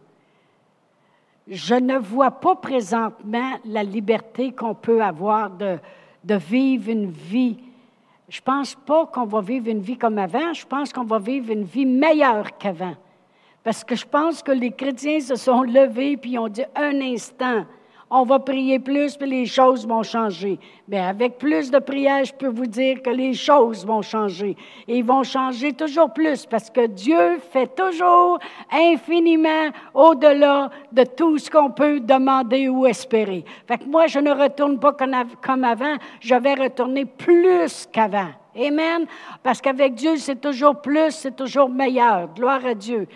Je 1.46 1.74
ne 1.74 1.96
vois 1.96 2.32
pas 2.32 2.56
présentement 2.56 3.52
la 3.64 3.84
liberté 3.84 4.52
qu'on 4.52 4.74
peut 4.74 5.00
avoir 5.00 5.50
de, 5.50 5.78
de 6.24 6.34
vivre 6.34 6.90
une 6.90 7.10
vie. 7.10 7.58
Je 8.28 8.40
pense 8.40 8.74
pas 8.74 9.06
qu'on 9.06 9.26
va 9.26 9.40
vivre 9.40 9.68
une 9.68 9.80
vie 9.80 9.96
comme 9.96 10.18
avant, 10.18 10.52
je 10.52 10.66
pense 10.66 10.92
qu'on 10.92 11.04
va 11.04 11.20
vivre 11.20 11.52
une 11.52 11.62
vie 11.62 11.86
meilleure 11.86 12.58
qu'avant. 12.58 12.96
Parce 13.62 13.84
que 13.84 13.94
je 13.94 14.06
pense 14.06 14.42
que 14.42 14.52
les 14.52 14.72
chrétiens 14.72 15.20
se 15.20 15.36
sont 15.36 15.62
levés 15.62 16.16
puis 16.16 16.38
ont 16.38 16.48
dit 16.48 16.64
un 16.74 17.00
instant, 17.00 17.64
on 18.08 18.22
va 18.22 18.38
prier 18.38 18.78
plus, 18.78 19.16
puis 19.16 19.28
les 19.28 19.46
choses 19.46 19.86
vont 19.86 20.04
changer. 20.04 20.60
Mais 20.88 21.00
avec 21.00 21.38
plus 21.38 21.70
de 21.70 21.78
prières, 21.80 22.24
je 22.24 22.32
peux 22.32 22.48
vous 22.48 22.66
dire 22.66 23.02
que 23.02 23.10
les 23.10 23.34
choses 23.34 23.84
vont 23.84 24.02
changer. 24.02 24.56
Et 24.86 24.98
ils 24.98 25.04
vont 25.04 25.24
changer 25.24 25.72
toujours 25.72 26.12
plus 26.12 26.46
parce 26.46 26.70
que 26.70 26.86
Dieu 26.86 27.38
fait 27.52 27.74
toujours 27.74 28.38
infiniment 28.70 29.70
au-delà 29.92 30.70
de 30.92 31.02
tout 31.02 31.38
ce 31.38 31.50
qu'on 31.50 31.70
peut 31.70 31.98
demander 31.98 32.68
ou 32.68 32.86
espérer. 32.86 33.44
Fait 33.66 33.78
que 33.78 33.86
moi, 33.86 34.06
je 34.06 34.20
ne 34.20 34.30
retourne 34.30 34.78
pas 34.78 34.92
comme 34.92 35.64
avant, 35.64 35.96
je 36.20 36.34
vais 36.36 36.54
retourner 36.54 37.06
plus 37.06 37.88
qu'avant. 37.90 38.30
Amen? 38.56 39.06
Parce 39.42 39.60
qu'avec 39.60 39.94
Dieu, 39.94 40.16
c'est 40.16 40.40
toujours 40.40 40.80
plus, 40.80 41.10
c'est 41.10 41.34
toujours 41.34 41.68
meilleur. 41.68 42.28
Gloire 42.34 42.64
à 42.64 42.74
Dieu. 42.74 43.06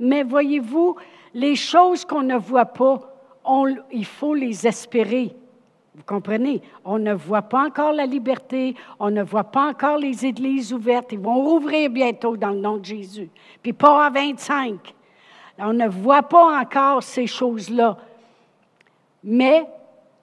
Mais 0.00 0.22
voyez-vous, 0.22 0.96
les 1.34 1.54
choses 1.54 2.04
qu'on 2.04 2.22
ne 2.22 2.36
voit 2.36 2.64
pas, 2.64 3.07
il 3.92 4.04
faut 4.04 4.34
les 4.34 4.66
espérer. 4.66 5.34
Vous 5.94 6.04
comprenez? 6.04 6.62
On 6.84 6.98
ne 6.98 7.12
voit 7.12 7.42
pas 7.42 7.66
encore 7.66 7.92
la 7.92 8.06
liberté, 8.06 8.74
on 9.00 9.10
ne 9.10 9.22
voit 9.22 9.44
pas 9.44 9.68
encore 9.68 9.98
les 9.98 10.24
églises 10.24 10.72
ouvertes. 10.72 11.12
Ils 11.12 11.18
vont 11.18 11.42
rouvrir 11.42 11.90
bientôt 11.90 12.36
dans 12.36 12.50
le 12.50 12.60
nom 12.60 12.76
de 12.76 12.84
Jésus. 12.84 13.30
Puis 13.62 13.72
pas 13.72 14.06
à 14.06 14.10
25. 14.10 14.94
On 15.58 15.72
ne 15.72 15.88
voit 15.88 16.22
pas 16.22 16.60
encore 16.60 17.02
ces 17.02 17.26
choses-là. 17.26 17.96
Mais 19.24 19.66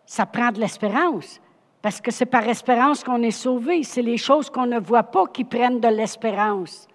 ça 0.05 0.25
prend 0.25 0.51
de 0.51 0.59
l'espérance. 0.59 1.41
Parce 1.81 1.99
que 1.99 2.09
c'est 2.09 2.25
par 2.25 2.47
espérance 2.47 3.03
qu'on 3.03 3.21
est 3.21 3.31
sauvé. 3.31 3.83
C'est 3.83 4.01
les 4.01 4.17
choses 4.17 4.49
qu'on 4.49 4.65
ne 4.65 4.79
voit 4.79 5.03
pas 5.03 5.25
qui 5.27 5.43
prennent 5.43 5.81
de 5.81 5.89
l'espérance. 5.89 6.88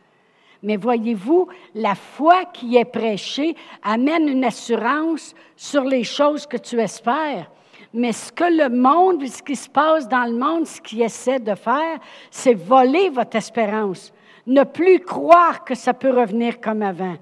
Mais 0.62 0.76
voyez-vous, 0.76 1.48
la 1.74 1.94
foi 1.94 2.44
qui 2.52 2.76
est 2.76 2.84
prêchée 2.84 3.56
amène 3.82 4.28
une 4.28 4.44
assurance 4.44 5.34
sur 5.56 5.84
les 5.84 6.04
choses 6.04 6.46
que 6.46 6.58
tu 6.58 6.78
espères. 6.80 7.50
Mais 7.92 8.12
ce 8.12 8.30
que 8.30 8.44
le 8.44 8.68
monde, 8.68 9.26
ce 9.26 9.42
qui 9.42 9.56
se 9.56 9.68
passe 9.68 10.06
dans 10.06 10.24
le 10.24 10.36
monde, 10.36 10.66
ce 10.66 10.80
qu'il 10.80 11.02
essaie 11.02 11.40
de 11.40 11.54
faire, 11.54 11.98
c'est 12.30 12.54
voler 12.54 13.08
votre 13.08 13.36
espérance. 13.36 14.12
Ne 14.46 14.62
plus 14.64 15.00
croire 15.00 15.64
que 15.64 15.74
ça 15.74 15.92
peut 15.92 16.10
revenir 16.10 16.60
comme 16.60 16.82
avant. 16.82 17.16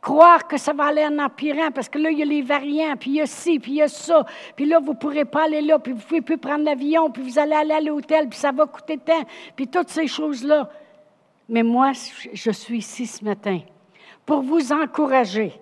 Croire 0.00 0.46
que 0.48 0.56
ça 0.56 0.72
va 0.72 0.86
aller 0.86 1.04
en 1.04 1.18
empirant, 1.18 1.70
parce 1.70 1.88
que 1.88 1.98
là, 1.98 2.10
il 2.10 2.18
y 2.18 2.22
a 2.22 2.26
les 2.26 2.42
variants, 2.42 2.96
puis 2.98 3.10
il 3.10 3.16
y 3.16 3.20
a 3.20 3.26
ci, 3.26 3.58
puis 3.58 3.72
il 3.72 3.76
y 3.76 3.82
a 3.82 3.88
ça, 3.88 4.24
puis 4.56 4.64
là, 4.64 4.78
vous 4.78 4.92
ne 4.92 4.96
pourrez 4.96 5.26
pas 5.26 5.44
aller 5.44 5.60
là, 5.60 5.78
puis 5.78 5.92
vous 5.92 5.98
ne 5.98 6.04
pouvez 6.04 6.20
plus 6.22 6.38
prendre 6.38 6.64
l'avion, 6.64 7.10
puis 7.10 7.22
vous 7.22 7.38
allez 7.38 7.52
aller 7.52 7.74
à 7.74 7.80
l'hôtel, 7.82 8.26
puis 8.28 8.38
ça 8.38 8.50
va 8.50 8.64
coûter 8.64 8.96
tant, 8.96 9.22
puis 9.54 9.68
toutes 9.68 9.90
ces 9.90 10.06
choses-là. 10.06 10.70
Mais 11.50 11.64
moi, 11.64 11.90
je 12.32 12.50
suis 12.52 12.78
ici 12.78 13.06
ce 13.06 13.24
matin 13.24 13.58
pour 14.24 14.40
vous 14.40 14.72
encourager 14.72 15.52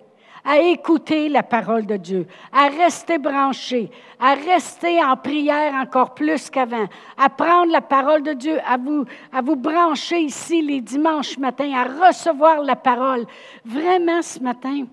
à 0.45 0.59
écouter 0.59 1.29
la 1.29 1.41
parole 1.41 1.87
de 1.87 1.97
Dieu, 1.97 2.27
à 2.53 2.67
rester 2.67 3.17
branché, 3.17 3.89
à 4.19 4.35
rester 4.35 5.03
en 5.03 5.17
prière 5.17 5.73
encore 5.73 6.13
plus 6.13 6.51
qu'avant, 6.51 6.85
à 7.17 7.29
prendre 7.29 7.71
la 7.71 7.81
parole 7.81 8.21
de 8.21 8.33
Dieu, 8.33 8.59
à 8.65 8.77
vous, 8.77 9.05
à 9.33 9.41
vous 9.41 9.55
brancher 9.55 10.19
ici 10.19 10.61
les 10.61 10.79
dimanches 10.79 11.39
matins, 11.39 11.73
à 11.73 12.07
recevoir 12.07 12.61
la 12.61 12.75
parole. 12.75 13.25
Vraiment, 13.65 14.21
ce 14.21 14.39
matin, 14.39 14.85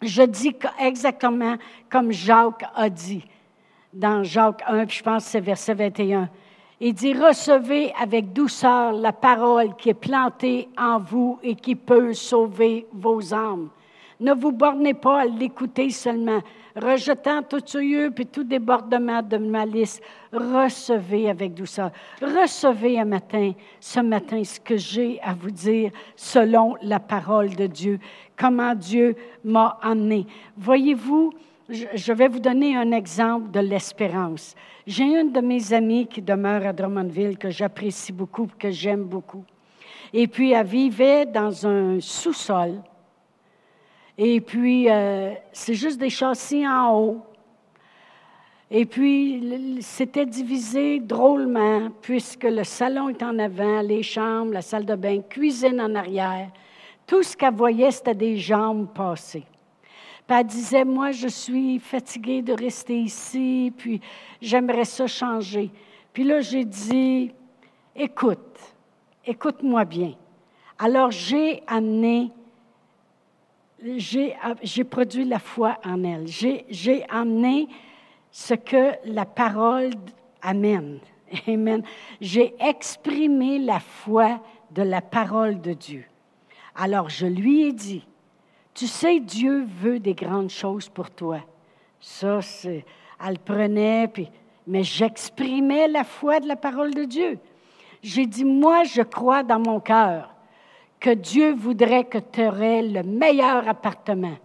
je 0.00 0.22
dis 0.22 0.56
exactement 0.78 1.56
comme 1.90 2.12
Jacques 2.12 2.64
a 2.76 2.88
dit 2.88 3.24
dans 3.92 4.22
Jacques 4.22 4.62
1, 4.66 4.86
puis 4.86 4.98
je 4.98 5.02
pense 5.02 5.24
que 5.24 5.30
c'est 5.30 5.40
verset 5.40 5.74
21. 5.74 6.28
Il 6.82 6.94
dit, 6.94 7.12
recevez 7.12 7.92
avec 8.00 8.32
douceur 8.32 8.92
la 8.92 9.12
parole 9.12 9.76
qui 9.76 9.90
est 9.90 9.94
plantée 9.94 10.66
en 10.78 10.98
vous 10.98 11.38
et 11.42 11.54
qui 11.54 11.74
peut 11.74 12.14
sauver 12.14 12.86
vos 12.90 13.34
âmes. 13.34 13.68
Ne 14.18 14.32
vous 14.32 14.52
bornez 14.52 14.94
pas 14.94 15.20
à 15.20 15.26
l'écouter 15.26 15.90
seulement, 15.90 16.40
rejetant 16.74 17.42
tout 17.42 17.60
souillure 17.64 18.10
et 18.16 18.24
tout 18.24 18.44
débordement 18.44 19.20
de 19.20 19.36
malice. 19.36 20.00
Recevez 20.32 21.28
avec 21.28 21.52
douceur. 21.52 21.90
Recevez 22.22 22.98
un 22.98 23.04
matin, 23.04 23.52
ce 23.78 24.00
matin, 24.00 24.42
ce 24.42 24.58
que 24.58 24.78
j'ai 24.78 25.20
à 25.22 25.34
vous 25.34 25.50
dire 25.50 25.90
selon 26.16 26.76
la 26.80 26.98
parole 26.98 27.54
de 27.54 27.66
Dieu, 27.66 27.98
comment 28.38 28.74
Dieu 28.74 29.16
m'a 29.44 29.78
amené. 29.82 30.26
Voyez-vous, 30.56 31.34
je 31.70 32.12
vais 32.12 32.28
vous 32.28 32.40
donner 32.40 32.76
un 32.76 32.92
exemple 32.92 33.50
de 33.50 33.60
l'espérance. 33.60 34.54
J'ai 34.86 35.04
une 35.04 35.32
de 35.32 35.40
mes 35.40 35.72
amies 35.72 36.06
qui 36.06 36.20
demeure 36.20 36.66
à 36.66 36.72
Drummondville 36.72 37.38
que 37.38 37.50
j'apprécie 37.50 38.12
beaucoup, 38.12 38.48
que 38.58 38.70
j'aime 38.70 39.04
beaucoup. 39.04 39.44
Et 40.12 40.26
puis, 40.26 40.52
elle 40.52 40.66
vivait 40.66 41.26
dans 41.26 41.66
un 41.66 42.00
sous-sol. 42.00 42.82
Et 44.18 44.40
puis, 44.40 44.90
euh, 44.90 45.32
c'est 45.52 45.74
juste 45.74 46.00
des 46.00 46.10
châssis 46.10 46.66
en 46.66 46.98
haut. 46.98 47.22
Et 48.70 48.84
puis, 48.84 49.78
c'était 49.80 50.26
divisé 50.26 51.00
drôlement, 51.00 51.90
puisque 52.02 52.44
le 52.44 52.64
salon 52.64 53.08
est 53.08 53.22
en 53.22 53.38
avant, 53.38 53.80
les 53.82 54.02
chambres, 54.02 54.52
la 54.52 54.62
salle 54.62 54.84
de 54.84 54.94
bain, 54.94 55.20
cuisine 55.22 55.80
en 55.80 55.94
arrière. 55.94 56.50
Tout 57.06 57.22
ce 57.22 57.36
qu'elle 57.36 57.54
voyait, 57.54 57.90
c'était 57.90 58.14
des 58.14 58.36
jambes 58.36 58.88
passées 58.92 59.44
elle 60.30 60.46
disait, 60.46 60.84
moi, 60.84 61.10
je 61.10 61.28
suis 61.28 61.78
fatiguée 61.78 62.42
de 62.42 62.52
rester 62.52 62.98
ici, 62.98 63.72
puis 63.76 64.00
j'aimerais 64.40 64.84
ça 64.84 65.06
changer. 65.06 65.70
Puis 66.12 66.24
là, 66.24 66.40
j'ai 66.40 66.64
dit, 66.64 67.32
écoute, 67.96 68.58
écoute-moi 69.24 69.84
bien. 69.84 70.14
Alors, 70.78 71.10
j'ai 71.10 71.62
amené, 71.66 72.30
j'ai, 73.82 74.34
produit 74.84 75.24
la 75.24 75.38
foi 75.38 75.78
en 75.84 76.02
elle. 76.04 76.26
J'ai, 76.26 77.04
amené 77.08 77.68
ce 78.30 78.54
que 78.54 78.92
la 79.04 79.26
parole 79.26 79.90
amène. 80.42 81.00
Amen. 81.46 81.82
J'ai 82.20 82.54
exprimé 82.60 83.58
la 83.58 83.80
foi 83.80 84.40
de 84.70 84.82
la 84.82 85.00
parole 85.00 85.60
de 85.60 85.72
Dieu. 85.72 86.04
Alors, 86.74 87.08
je 87.08 87.26
lui 87.26 87.62
ai 87.62 87.72
dit, 87.72 88.06
tu 88.80 88.86
sais, 88.86 89.20
Dieu 89.20 89.66
veut 89.82 89.98
des 89.98 90.14
grandes 90.14 90.48
choses 90.48 90.88
pour 90.88 91.10
toi. 91.10 91.40
Ça, 92.00 92.40
elle 93.22 93.38
prenait, 93.38 94.10
mais 94.66 94.84
j'exprimais 94.84 95.86
la 95.86 96.02
foi 96.02 96.40
de 96.40 96.48
la 96.48 96.56
parole 96.56 96.94
de 96.94 97.04
Dieu. 97.04 97.38
J'ai 98.02 98.24
dit, 98.24 98.42
moi, 98.42 98.84
je 98.84 99.02
crois 99.02 99.42
dans 99.42 99.58
mon 99.58 99.80
cœur 99.80 100.34
que 100.98 101.10
Dieu 101.10 101.52
voudrait 101.52 102.04
que 102.04 102.16
tu 102.16 102.42
aurais 102.42 102.80
le 102.80 103.02
meilleur 103.02 103.68
appartement 103.68 104.38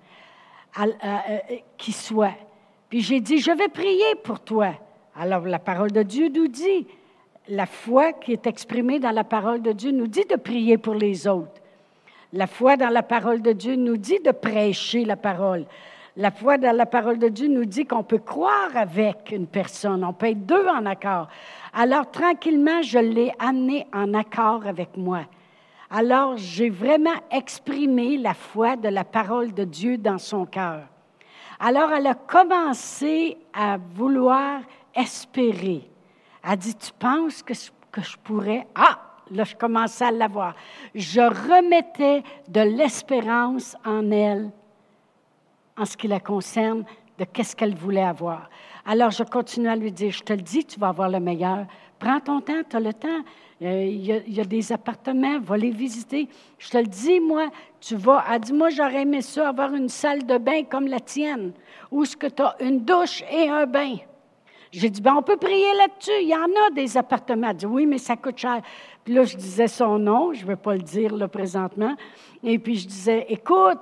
euh, 0.82 0.86
euh, 1.06 1.38
qui 1.78 1.94
soit. 1.94 2.36
Puis 2.90 3.00
j'ai 3.00 3.22
dit, 3.22 3.38
je 3.38 3.52
vais 3.52 3.70
prier 3.70 4.16
pour 4.22 4.42
toi. 4.42 4.74
Alors 5.16 5.46
la 5.46 5.60
parole 5.60 5.94
de 5.94 6.04
Dieu 6.04 6.28
nous 6.28 6.50
dit, 6.50 6.86
la 7.48 7.66
foi 7.66 8.12
qui 8.12 8.34
est 8.34 8.48
exprimée 8.48 9.00
dans 9.00 9.12
la 9.12 9.24
parole 9.24 9.62
de 9.62 9.72
Dieu 9.72 9.92
nous 9.92 10.08
dit 10.08 10.26
de 10.30 10.36
prier 10.36 10.78
pour 10.78 10.96
les 10.96 11.26
autres. 11.26 11.62
La 12.34 12.48
foi 12.48 12.78
dans 12.78 12.90
la 12.90 13.04
parole 13.04 13.42
de 13.42 13.52
Dieu 13.52 13.76
nous 13.76 13.98
dit 13.98 14.20
de 14.20 14.32
prêcher 14.32 15.06
la 15.06 15.16
parole. 15.16 15.66
La 16.18 16.32
foi 16.32 16.58
dans 16.58 16.76
la 16.76 16.86
parole 16.86 17.20
de 17.20 17.28
Dieu 17.28 17.48
nous 17.48 17.66
dit 17.66 17.86
qu'on 17.86 18.04
peut 18.04 18.20
croire 18.20 18.76
avec 18.76 19.32
une 19.32 19.48
personne, 19.48 20.04
on 20.04 20.14
peut 20.14 20.28
être 20.28 20.46
deux 20.46 20.68
en 20.68 20.86
accord. 20.86 21.28
Alors 21.74 22.10
tranquillement, 22.10 22.82
je 22.82 23.00
l'ai 23.00 23.34
amené 23.38 23.86
en 23.94 24.14
accord 24.14 24.66
avec 24.66 24.96
moi. 24.96 25.26
Alors 25.90 26.38
j'ai 26.38 26.70
vraiment 26.70 27.20
exprimé 27.32 28.18
la 28.18 28.34
foi 28.34 28.78
de 28.78 28.88
la 28.88 29.04
parole 29.04 29.54
de 29.54 29.66
Dieu 29.66 29.98
dans 29.98 30.18
son 30.18 30.46
cœur. 30.46 30.84
Alors 31.60 31.92
elle 31.92 32.08
a 32.08 32.16
commencé 32.16 33.38
à 33.54 33.78
vouloir 33.78 34.62
espérer. 34.96 35.90
Elle 36.44 36.52
a 36.52 36.56
dit, 36.56 36.76
tu 36.76 36.92
penses 36.98 37.44
que, 37.44 37.54
que 37.92 38.02
je 38.02 38.18
pourrais... 38.24 38.68
Ah, 38.74 39.00
là, 39.32 39.44
je 39.44 39.56
commençais 39.56 40.06
à 40.06 40.12
l'avoir. 40.12 40.56
Je 40.94 41.22
remettais 41.22 42.24
de 42.48 42.62
l'espérance 42.62 43.76
en 43.86 44.12
elle 44.12 44.52
en 45.78 45.86
ce 45.86 45.98
qui 45.98 46.08
la 46.08 46.20
concerne 46.20 46.86
de 47.18 47.26
qu'est-ce 47.26 47.56
qu'elle 47.56 47.76
voulait 47.76 48.04
avoir. 48.04 48.50
Alors, 48.86 49.12
je 49.12 49.24
continue 49.24 49.68
à 49.68 49.76
lui 49.76 49.92
dire, 49.92 50.12
je 50.12 50.22
te 50.22 50.34
le 50.34 50.42
dis, 50.42 50.66
tu 50.66 50.80
vas 50.80 50.90
avoir 50.90 51.10
le 51.10 51.20
meilleur. 51.20 51.66
Prends 51.98 52.20
ton 52.20 52.42
temps, 52.42 52.62
tu 52.70 52.76
as 52.76 52.80
le 52.80 52.94
temps. 52.94 53.24
Euh, 53.62 53.86
il 53.86 54.06
y, 54.06 54.42
a 54.42 54.44
des 54.44 54.72
appartements, 54.74 55.40
va 55.40 55.58
les 55.58 55.72
visiter. 55.72 56.28
Je 56.60 56.70
te 56.70 56.78
le 56.78 56.88
dis, 56.88 57.20
moi, 57.22 57.50
tu 57.80 57.96
vas. 57.96 58.24
Elle 58.30 58.42
dit, 58.42 58.54
moi, 58.54 58.70
j'aurais 58.70 59.04
aimé 59.04 59.22
ça, 59.22 59.50
avoir 59.50 59.74
une 59.74 59.88
salle 59.88 60.26
de 60.26 60.38
bain 60.38 60.64
comme 60.64 60.88
la 60.88 61.00
tienne, 61.00 61.54
où 61.90 62.04
ce 62.04 62.18
que 62.18 62.28
tu 62.28 62.44
as 62.44 62.56
une 62.60 62.82
douche 62.82 63.24
et 63.32 63.50
un 63.50 63.66
bain. 63.66 63.96
J'ai 64.78 64.90
dit, 64.90 65.00
ben, 65.00 65.16
on 65.16 65.22
peut 65.22 65.38
prier 65.38 65.74
là-dessus. 65.78 66.12
Il 66.22 66.28
y 66.28 66.36
en 66.36 66.50
a 66.68 66.70
des 66.74 66.98
appartements. 66.98 67.50
Elle 67.52 67.56
dit, 67.56 67.66
oui, 67.66 67.86
mais 67.86 67.98
ça 67.98 68.18
coûte 68.18 68.38
cher. 68.38 68.62
Puis 69.06 69.14
là, 69.14 69.24
je 69.24 69.38
disais 69.38 69.70
son 69.70 69.98
nom, 69.98 70.34
je 70.34 70.42
ne 70.42 70.48
vais 70.48 70.58
pas 70.58 70.74
le 70.74 70.82
dire 70.82 71.16
là 71.16 71.30
présentement. 71.30 71.96
Et 72.44 72.60
puis 72.60 72.76
je 72.76 72.88
disais, 72.88 73.26
écoute, 73.30 73.80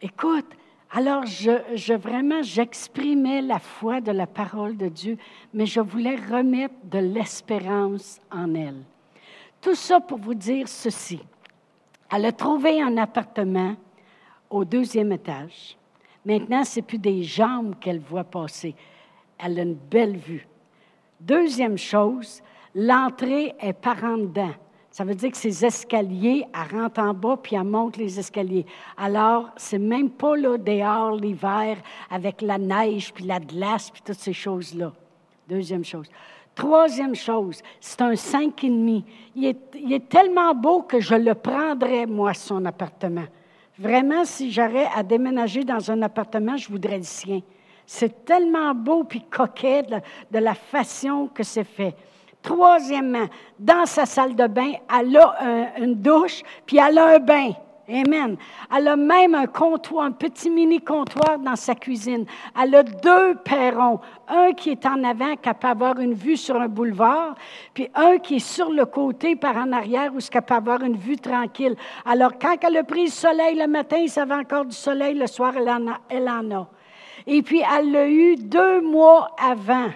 écoute. 0.00 0.46
Alors, 0.94 1.24
je, 1.24 1.94
vraiment, 1.94 2.42
j'exprimais 2.42 3.40
la 3.40 3.58
foi 3.58 4.00
de 4.00 4.12
la 4.12 4.26
parole 4.26 4.76
de 4.76 4.88
Dieu, 4.88 5.16
mais 5.54 5.64
je 5.64 5.80
voulais 5.80 6.16
remettre 6.16 6.74
de 6.84 6.98
l'espérance 6.98 8.20
en 8.30 8.54
elle. 8.54 8.82
Tout 9.60 9.74
ça 9.74 10.00
pour 10.00 10.18
vous 10.18 10.34
dire 10.34 10.68
ceci. 10.68 11.18
Elle 12.14 12.26
a 12.26 12.32
trouvé 12.32 12.82
un 12.82 12.98
appartement 12.98 13.74
au 14.50 14.64
deuxième 14.66 15.12
étage. 15.12 15.76
Maintenant, 16.26 16.62
ce 16.62 16.78
n'est 16.78 16.86
plus 16.86 16.98
des 16.98 17.22
jambes 17.24 17.74
qu'elle 17.80 18.00
voit 18.00 18.24
passer 18.24 18.76
elle 19.42 19.58
a 19.58 19.62
une 19.62 19.74
belle 19.74 20.16
vue. 20.16 20.46
Deuxième 21.20 21.78
chose, 21.78 22.42
l'entrée 22.74 23.54
est 23.60 23.72
par 23.72 24.02
en 24.04 24.18
dedans. 24.18 24.54
Ça 24.90 25.04
veut 25.04 25.14
dire 25.14 25.30
que 25.30 25.36
ces 25.38 25.64
escaliers, 25.64 26.44
elle 26.52 26.78
rentre 26.78 27.00
en 27.00 27.14
bas 27.14 27.38
puis 27.42 27.56
elle 27.56 27.64
monte 27.64 27.96
les 27.96 28.18
escaliers. 28.18 28.66
Alors, 28.96 29.48
c'est 29.56 29.78
même 29.78 30.10
pas 30.10 30.36
là 30.36 30.58
dehors 30.58 31.16
l'hiver 31.16 31.78
avec 32.10 32.42
la 32.42 32.58
neige 32.58 33.12
puis 33.14 33.24
la 33.24 33.40
glace 33.40 33.90
puis 33.90 34.02
toutes 34.04 34.18
ces 34.18 34.34
choses-là. 34.34 34.92
Deuxième 35.48 35.84
chose. 35.84 36.08
Troisième 36.54 37.14
chose, 37.14 37.62
c'est 37.80 38.02
un 38.02 38.14
cinq 38.14 38.62
et 38.64 38.68
demi. 38.68 39.02
Il 39.34 39.46
est, 39.46 39.74
il 39.74 39.94
est 39.94 40.06
tellement 40.10 40.54
beau 40.54 40.82
que 40.82 41.00
je 41.00 41.14
le 41.14 41.34
prendrais, 41.34 42.04
moi, 42.04 42.34
son 42.34 42.62
appartement. 42.66 43.24
Vraiment, 43.78 44.26
si 44.26 44.52
j'aurais 44.52 44.88
à 44.94 45.02
déménager 45.02 45.64
dans 45.64 45.90
un 45.90 46.02
appartement, 46.02 46.58
je 46.58 46.68
voudrais 46.68 46.98
le 46.98 47.04
sien. 47.04 47.40
C'est 47.86 48.24
tellement 48.24 48.74
beau 48.74 49.04
puis 49.04 49.22
coquet 49.22 49.82
de, 49.82 50.38
la 50.38 50.54
façon 50.54 51.28
que 51.32 51.42
c'est 51.42 51.64
fait. 51.64 51.94
Troisièmement, 52.40 53.26
dans 53.58 53.86
sa 53.86 54.06
salle 54.06 54.34
de 54.34 54.46
bain, 54.46 54.72
elle 54.98 55.16
a 55.16 55.78
une 55.78 55.94
douche, 55.94 56.42
puis 56.66 56.78
elle 56.78 56.98
a 56.98 57.14
un 57.14 57.18
bain. 57.18 57.52
Amen. 57.88 58.36
Elle 58.74 58.88
a 58.88 58.96
même 58.96 59.34
un 59.34 59.46
comptoir, 59.46 60.04
un 60.04 60.12
petit 60.12 60.48
mini 60.48 60.80
comptoir 60.80 61.38
dans 61.38 61.56
sa 61.56 61.74
cuisine. 61.74 62.24
Elle 62.60 62.74
a 62.76 62.82
deux 62.84 63.34
perrons. 63.44 64.00
Un 64.28 64.52
qui 64.52 64.70
est 64.70 64.86
en 64.86 65.02
avant, 65.02 65.34
qui 65.34 65.50
peut 65.52 65.66
avoir 65.66 65.98
une 65.98 66.14
vue 66.14 66.36
sur 66.36 66.56
un 66.56 66.68
boulevard, 66.68 67.34
puis 67.74 67.88
un 67.94 68.18
qui 68.18 68.36
est 68.36 68.38
sur 68.38 68.70
le 68.70 68.86
côté, 68.86 69.34
par 69.34 69.56
en 69.56 69.72
arrière, 69.72 70.12
où 70.14 70.20
ce 70.20 70.30
peut 70.30 70.54
avoir 70.54 70.82
une 70.82 70.96
vue 70.96 71.16
tranquille. 71.16 71.76
Alors, 72.06 72.38
quand 72.40 72.56
elle 72.62 72.76
a 72.76 72.84
pris 72.84 73.04
le 73.04 73.10
soleil 73.10 73.56
le 73.56 73.66
matin, 73.66 73.96
il 73.98 74.08
savait 74.08 74.34
encore 74.34 74.64
du 74.64 74.76
soleil, 74.76 75.14
le 75.14 75.26
soir, 75.26 75.52
elle 75.56 75.68
en. 75.68 75.86
Elle 76.08 76.28
en 76.28 76.50
a. 76.52 76.68
Et 77.26 77.42
puis, 77.42 77.62
elle 77.76 77.92
l'a 77.92 78.08
eu 78.08 78.36
deux 78.36 78.80
mois 78.80 79.34
avant. 79.38 79.90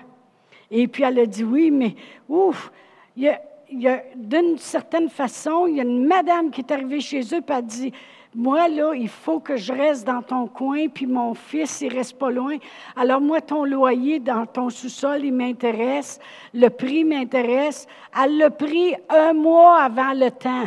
Et 0.70 0.88
puis, 0.88 1.02
elle 1.02 1.18
a 1.18 1.26
dit 1.26 1.44
oui, 1.44 1.70
mais 1.70 1.94
ouf, 2.28 2.70
il 3.16 3.34
y 3.70 3.88
a, 3.88 4.02
d'une 4.14 4.58
certaine 4.58 5.08
façon, 5.08 5.66
il 5.66 5.76
y 5.76 5.80
a 5.80 5.84
une 5.84 6.06
madame 6.06 6.50
qui 6.50 6.60
est 6.60 6.70
arrivée 6.70 7.00
chez 7.00 7.20
eux, 7.20 7.42
et 7.48 7.52
a 7.52 7.62
dit 7.62 7.92
moi, 8.38 8.68
là, 8.68 8.92
il 8.94 9.08
faut 9.08 9.40
que 9.40 9.56
je 9.56 9.72
reste 9.72 10.06
dans 10.06 10.20
ton 10.20 10.46
coin, 10.46 10.88
puis 10.88 11.06
mon 11.06 11.32
fils, 11.32 11.80
il 11.80 11.90
reste 11.90 12.18
pas 12.18 12.30
loin. 12.30 12.58
Alors, 12.94 13.18
moi, 13.18 13.40
ton 13.40 13.64
loyer 13.64 14.20
dans 14.20 14.44
ton 14.44 14.68
sous-sol, 14.68 15.24
il 15.24 15.32
m'intéresse. 15.32 16.20
Le 16.52 16.68
prix 16.68 17.02
m'intéresse. 17.02 17.86
Elle 18.22 18.36
l'a 18.36 18.50
pris 18.50 18.94
un 19.08 19.32
mois 19.32 19.80
avant 19.80 20.12
le 20.12 20.30
temps. 20.30 20.66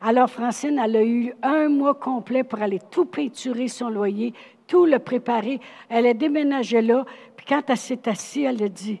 Alors, 0.00 0.28
Francine, 0.28 0.80
elle 0.84 0.96
a 0.96 1.04
eu 1.04 1.32
un 1.40 1.68
mois 1.68 1.94
complet 1.94 2.42
pour 2.42 2.60
aller 2.60 2.80
tout 2.90 3.04
peinturer 3.04 3.68
son 3.68 3.90
loyer, 3.90 4.34
tout 4.66 4.86
le 4.86 4.98
préparer. 4.98 5.60
Elle 5.88 6.06
a 6.06 6.14
déménagé 6.14 6.80
là, 6.82 7.04
puis 7.36 7.46
quand 7.46 7.62
elle 7.68 7.76
s'est 7.76 8.08
assise, 8.08 8.44
elle 8.44 8.62
a 8.62 8.68
dit 8.68 9.00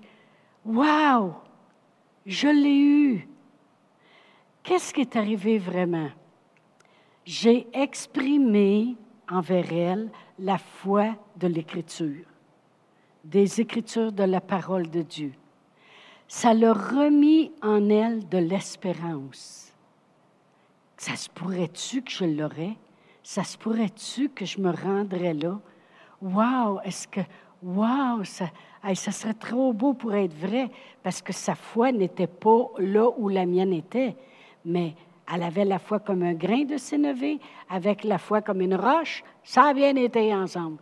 Waouh, 0.64 1.34
je 2.26 2.48
l'ai 2.48 2.78
eu. 2.78 3.28
Qu'est-ce 4.62 4.94
qui 4.94 5.02
est 5.02 5.16
arrivé 5.16 5.58
vraiment? 5.58 6.08
J'ai 7.24 7.66
exprimé 7.72 8.96
envers 9.30 9.72
elle 9.72 10.10
la 10.38 10.58
foi 10.58 11.14
de 11.36 11.46
l'Écriture, 11.46 12.24
des 13.24 13.60
Écritures 13.60 14.12
de 14.12 14.24
la 14.24 14.40
parole 14.40 14.88
de 14.90 15.02
Dieu. 15.02 15.32
Ça 16.28 16.54
l'a 16.54 16.72
remis 16.72 17.52
en 17.62 17.88
elle 17.90 18.26
de 18.28 18.38
l'espérance. 18.38 19.72
Ça 20.96 21.16
se 21.16 21.28
pourrait-tu 21.28 22.02
que 22.02 22.10
je 22.10 22.24
l'aurais? 22.24 22.76
Ça 23.24 23.42
se 23.42 23.56
pourrait-tu 23.56 24.28
que 24.28 24.44
je 24.44 24.60
me 24.60 24.70
rendrais 24.70 25.32
là? 25.32 25.58
Wow, 26.20 26.80
est-ce 26.84 27.08
que, 27.08 27.20
wow, 27.62 28.22
ça, 28.22 28.50
ça 28.94 29.10
serait 29.12 29.34
trop 29.34 29.72
beau 29.72 29.94
pour 29.94 30.14
être 30.14 30.34
vrai, 30.34 30.70
parce 31.02 31.22
que 31.22 31.32
sa 31.32 31.54
foi 31.54 31.90
n'était 31.90 32.26
pas 32.26 32.68
là 32.78 33.08
où 33.16 33.30
la 33.30 33.46
mienne 33.46 33.72
était, 33.72 34.14
mais 34.64 34.94
elle 35.32 35.42
avait 35.42 35.64
la 35.64 35.78
foi 35.78 36.00
comme 36.00 36.22
un 36.22 36.34
grain 36.34 36.64
de 36.64 36.76
sénévé, 36.76 37.40
avec 37.70 38.04
la 38.04 38.18
foi 38.18 38.42
comme 38.42 38.60
une 38.60 38.74
roche, 38.74 39.24
ça 39.42 39.68
a 39.68 39.74
bien 39.74 39.96
été 39.96 40.34
ensemble. 40.34 40.76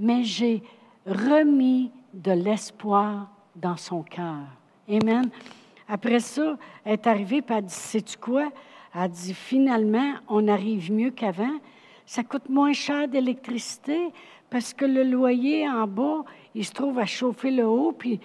Mais 0.00 0.24
j'ai 0.24 0.64
remis 1.06 1.92
de 2.12 2.32
l'espoir 2.32 3.28
dans 3.54 3.76
son 3.76 4.02
cœur. 4.02 4.42
Amen. 4.88 5.30
Après 5.88 6.18
ça, 6.18 6.56
elle 6.84 6.94
est 6.94 7.06
arrivée 7.06 7.38
et 7.38 7.44
elle 7.48 7.64
dit, 7.64 7.72
sais-tu 7.72 8.18
quoi? 8.18 8.50
Elle 8.92 9.08
dit, 9.08 9.34
finalement, 9.34 10.14
on 10.28 10.48
arrive 10.48 10.90
mieux 10.92 11.10
qu'avant 11.10 11.54
ça 12.06 12.22
coûte 12.22 12.48
moins 12.48 12.72
cher 12.72 13.08
d'électricité 13.08 14.12
parce 14.48 14.72
que 14.72 14.84
le 14.84 15.02
loyer 15.02 15.68
en 15.68 15.86
bas, 15.88 16.24
il 16.54 16.64
se 16.64 16.72
trouve 16.72 16.98
à 17.00 17.04
chauffer 17.04 17.50
le 17.50 17.66
haut, 17.66 17.92
puis 17.92 18.20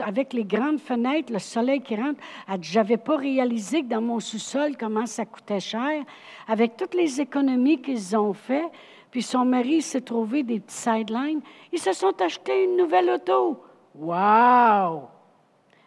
avec 0.00 0.34
les 0.34 0.44
grandes 0.44 0.78
fenêtres, 0.78 1.32
le 1.32 1.38
soleil 1.38 1.80
qui 1.80 1.96
rentre, 1.96 2.20
je 2.60 2.78
n'avais 2.78 2.98
pas 2.98 3.16
réalisé 3.16 3.82
que 3.82 3.88
dans 3.88 4.02
mon 4.02 4.20
sous-sol, 4.20 4.76
comment 4.78 5.06
ça 5.06 5.24
coûtait 5.24 5.60
cher. 5.60 6.04
Avec 6.46 6.76
toutes 6.76 6.94
les 6.94 7.20
économies 7.20 7.80
qu'ils 7.80 8.14
ont 8.16 8.34
fait, 8.34 8.66
puis 9.10 9.22
son 9.22 9.46
mari 9.46 9.80
s'est 9.80 10.02
trouvé 10.02 10.42
des 10.42 10.60
petits 10.60 10.76
sidelines, 10.76 11.40
ils 11.72 11.78
se 11.78 11.94
sont 11.94 12.20
achetés 12.20 12.64
une 12.64 12.76
nouvelle 12.76 13.08
auto. 13.08 13.62
Wow! 13.94 15.08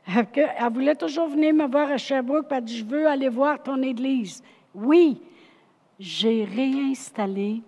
Elle 0.08 0.74
voulait 0.74 0.96
toujours 0.96 1.28
venir 1.28 1.54
me 1.54 1.68
voir 1.68 1.92
à 1.92 1.98
Sherbrooke, 1.98 2.48
elle 2.50 2.64
dit, 2.64 2.80
je 2.80 2.86
veux 2.86 3.08
aller 3.08 3.30
voir 3.30 3.62
ton 3.62 3.80
église. 3.84 4.42
Oui, 4.74 5.22
j'ai 6.00 6.46
réinstallé 6.46 7.62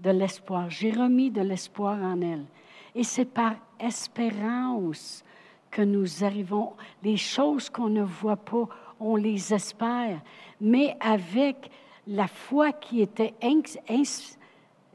de 0.00 0.10
l'espoir, 0.10 0.70
j'ai 0.70 0.90
remis 0.90 1.30
de 1.30 1.42
l'espoir 1.42 2.02
en 2.02 2.20
elle. 2.22 2.46
Et 2.94 3.04
c'est 3.04 3.26
par 3.26 3.54
espérance 3.78 5.22
que 5.70 5.82
nous 5.82 6.24
arrivons. 6.24 6.72
Les 7.02 7.18
choses 7.18 7.68
qu'on 7.68 7.90
ne 7.90 8.02
voit 8.02 8.36
pas, 8.36 8.66
on 8.98 9.16
les 9.16 9.52
espère, 9.52 10.20
mais 10.60 10.96
avec 11.00 11.70
la 12.06 12.26
foi 12.26 12.72
qui 12.72 13.02
était, 13.02 13.34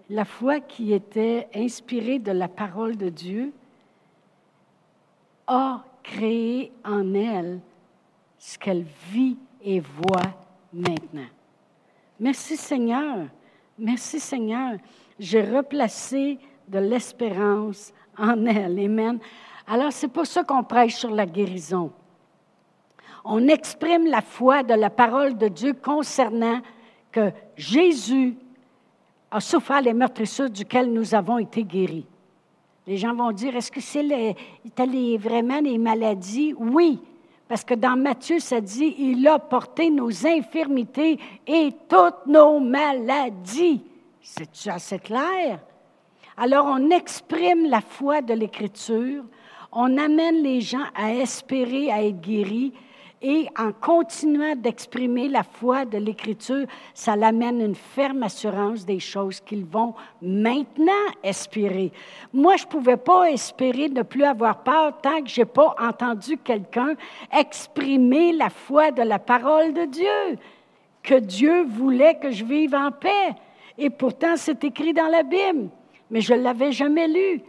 la 0.10 0.25
foi 0.25 0.60
qui 0.60 0.91
était 0.91 1.47
inspirée 1.56 2.19
de 2.19 2.32
la 2.32 2.47
parole 2.47 2.97
de 2.97 3.10
Dieu, 3.10 3.54
a 5.47 5.84
créé 6.01 6.71
en 6.84 7.13
elle 7.13 7.60
ce 8.39 8.58
qu'elle 8.58 8.86
vit 9.12 9.38
et 9.62 9.80
voit 9.80 10.34
maintenant. 10.73 11.28
Merci 12.19 12.58
Seigneur. 12.58 13.28
Merci 13.78 14.19
Seigneur. 14.19 14.78
J'ai 15.19 15.41
replacé 15.41 16.39
de 16.67 16.80
l'espérance 16.80 17.93
en 18.17 18.45
elle. 18.45 18.80
Amen. 18.80 19.19
Alors, 19.67 19.91
c'est 19.91 20.08
pour 20.08 20.25
ça 20.25 20.43
qu'on 20.43 20.63
prêche 20.63 20.95
sur 20.95 21.12
la 21.12 21.25
guérison. 21.25 21.91
On 23.23 23.47
exprime 23.47 24.08
la 24.08 24.21
foi 24.21 24.63
de 24.63 24.75
la 24.75 24.89
parole 24.89 25.38
de 25.38 25.47
Dieu 25.47 25.73
concernant 25.73 26.62
que 27.12 27.32
Jésus 27.56 28.38
a 29.32 29.39
souffert 29.39 29.82
les 29.82 29.93
meurtrissures 29.93 30.49
duquel 30.49 30.93
nous 30.93 31.15
avons 31.15 31.39
été 31.39 31.63
guéris. 31.63 32.06
Les 32.86 32.97
gens 32.97 33.15
vont 33.15 33.32
dire, 33.32 33.56
est-ce 33.56 33.71
que 33.71 33.82
c'est 33.82 34.04
les, 34.04 35.17
vraiment 35.17 35.60
les 35.60 35.80
maladies? 35.80 36.54
Oui, 36.56 36.99
parce 37.47 37.63
que 37.63 37.75
dans 37.75 37.95
Matthieu, 37.95 38.39
ça 38.39 38.60
dit, 38.60 38.95
il 38.97 39.27
a 39.27 39.38
porté 39.38 39.89
nos 39.89 40.25
infirmités 40.25 41.19
et 41.45 41.69
toutes 41.88 42.25
nos 42.25 42.60
maladies. 42.60 43.84
C'est 44.21 44.67
assez 44.67 44.97
clair? 44.97 45.60
Alors, 46.38 46.65
on 46.67 46.89
exprime 46.89 47.69
la 47.69 47.81
foi 47.81 48.21
de 48.21 48.34
l'Écriture, 48.34 49.23
on 49.71 49.97
amène 49.97 50.41
les 50.41 50.62
gens 50.62 50.86
à 50.95 51.13
espérer, 51.13 51.91
à 51.91 52.03
être 52.03 52.19
guéris, 52.19 52.73
Et 53.21 53.47
en 53.58 53.71
continuant 53.71 54.56
d'exprimer 54.56 55.30
la 55.30 55.43
foi 55.43 55.86
de 55.86 55.97
l'Écriture, 55.97 56.65
ça 56.93 57.15
l'amène 57.15 57.62
une 57.62 57.75
ferme 57.75 58.23
assurance 58.23 58.86
des 58.86 58.99
choses 58.99 59.39
qu'ils 59.39 59.65
vont 59.65 59.93
maintenant 60.21 60.91
espérer. 61.23 61.91
Moi, 62.34 62.58
je 62.58 62.65
ne 62.65 62.69
pouvais 62.69 62.97
pas 62.97 63.32
espérer 63.32 63.89
ne 63.89 64.04
plus 64.04 64.23
avoir 64.23 64.63
peur 64.63 64.99
tant 65.01 65.21
que 65.21 65.30
je 65.30 65.41
n'ai 65.41 65.45
pas 65.45 65.75
entendu 65.80 66.38
quelqu'un 66.38 66.95
exprimer 67.32 68.34
la 68.34 68.49
foi 68.49 68.91
de 68.91 69.01
la 69.01 69.19
parole 69.19 69.73
de 69.73 69.86
Dieu, 69.86 70.38
que 71.01 71.15
Dieu 71.15 71.63
voulait 71.63 72.15
que 72.15 72.32
je 72.32 72.43
vive 72.43 72.75
en 72.75 72.91
paix. 72.91 73.34
Et 73.78 73.89
pourtant, 73.89 74.36
c'est 74.36 74.63
écrit 74.63 74.93
dans 74.93 75.08
la 75.08 75.23
Bible, 75.23 75.69
mais 76.12 76.21
je 76.21 76.34
ne 76.34 76.41
l'avais 76.41 76.71
jamais 76.71 77.08
lu. 77.08 77.41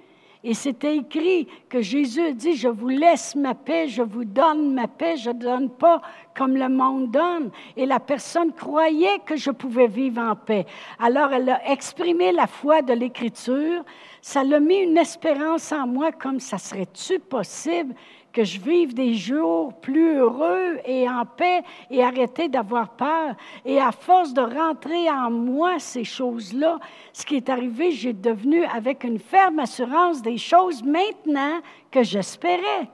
Et 0.48 0.54
c'était 0.54 0.98
écrit 0.98 1.48
que 1.68 1.80
Jésus 1.80 2.32
dit, 2.32 2.54
je 2.54 2.68
vous 2.68 2.88
laisse 2.88 3.34
ma 3.34 3.52
paix, 3.52 3.88
je 3.88 4.02
vous 4.02 4.24
donne 4.24 4.72
ma 4.74 4.86
paix, 4.86 5.16
je 5.16 5.30
ne 5.30 5.40
donne 5.40 5.70
pas 5.70 6.00
comme 6.36 6.56
le 6.56 6.68
monde 6.68 7.10
donne. 7.10 7.50
Et 7.76 7.84
la 7.84 7.98
personne 7.98 8.52
croyait 8.52 9.18
que 9.26 9.34
je 9.34 9.50
pouvais 9.50 9.88
vivre 9.88 10.22
en 10.22 10.36
paix. 10.36 10.64
Alors 11.00 11.32
elle 11.32 11.50
a 11.50 11.68
exprimé 11.68 12.30
la 12.30 12.46
foi 12.46 12.80
de 12.80 12.92
l'Écriture. 12.92 13.84
Ça 14.22 14.44
l'a 14.44 14.60
mis 14.60 14.82
une 14.84 14.96
espérance 14.96 15.72
en 15.72 15.88
moi 15.88 16.12
comme 16.12 16.38
ça 16.38 16.58
serait-tu 16.58 17.18
possible 17.18 17.96
que 18.36 18.44
je 18.44 18.60
vive 18.60 18.92
des 18.92 19.14
jours 19.14 19.72
plus 19.80 20.18
heureux 20.18 20.78
et 20.84 21.08
en 21.08 21.24
paix 21.24 21.62
et 21.90 22.04
arrêter 22.04 22.50
d'avoir 22.50 22.90
peur. 22.90 23.34
Et 23.64 23.80
à 23.80 23.92
force 23.92 24.34
de 24.34 24.42
rentrer 24.42 25.08
en 25.08 25.30
moi 25.30 25.78
ces 25.78 26.04
choses-là, 26.04 26.78
ce 27.14 27.24
qui 27.24 27.36
est 27.36 27.48
arrivé, 27.48 27.92
j'ai 27.92 28.12
devenu 28.12 28.62
avec 28.64 29.04
une 29.04 29.18
ferme 29.18 29.60
assurance 29.60 30.20
des 30.20 30.36
choses 30.36 30.82
maintenant 30.82 31.60
que 31.90 32.02
j'espérais. 32.02 32.90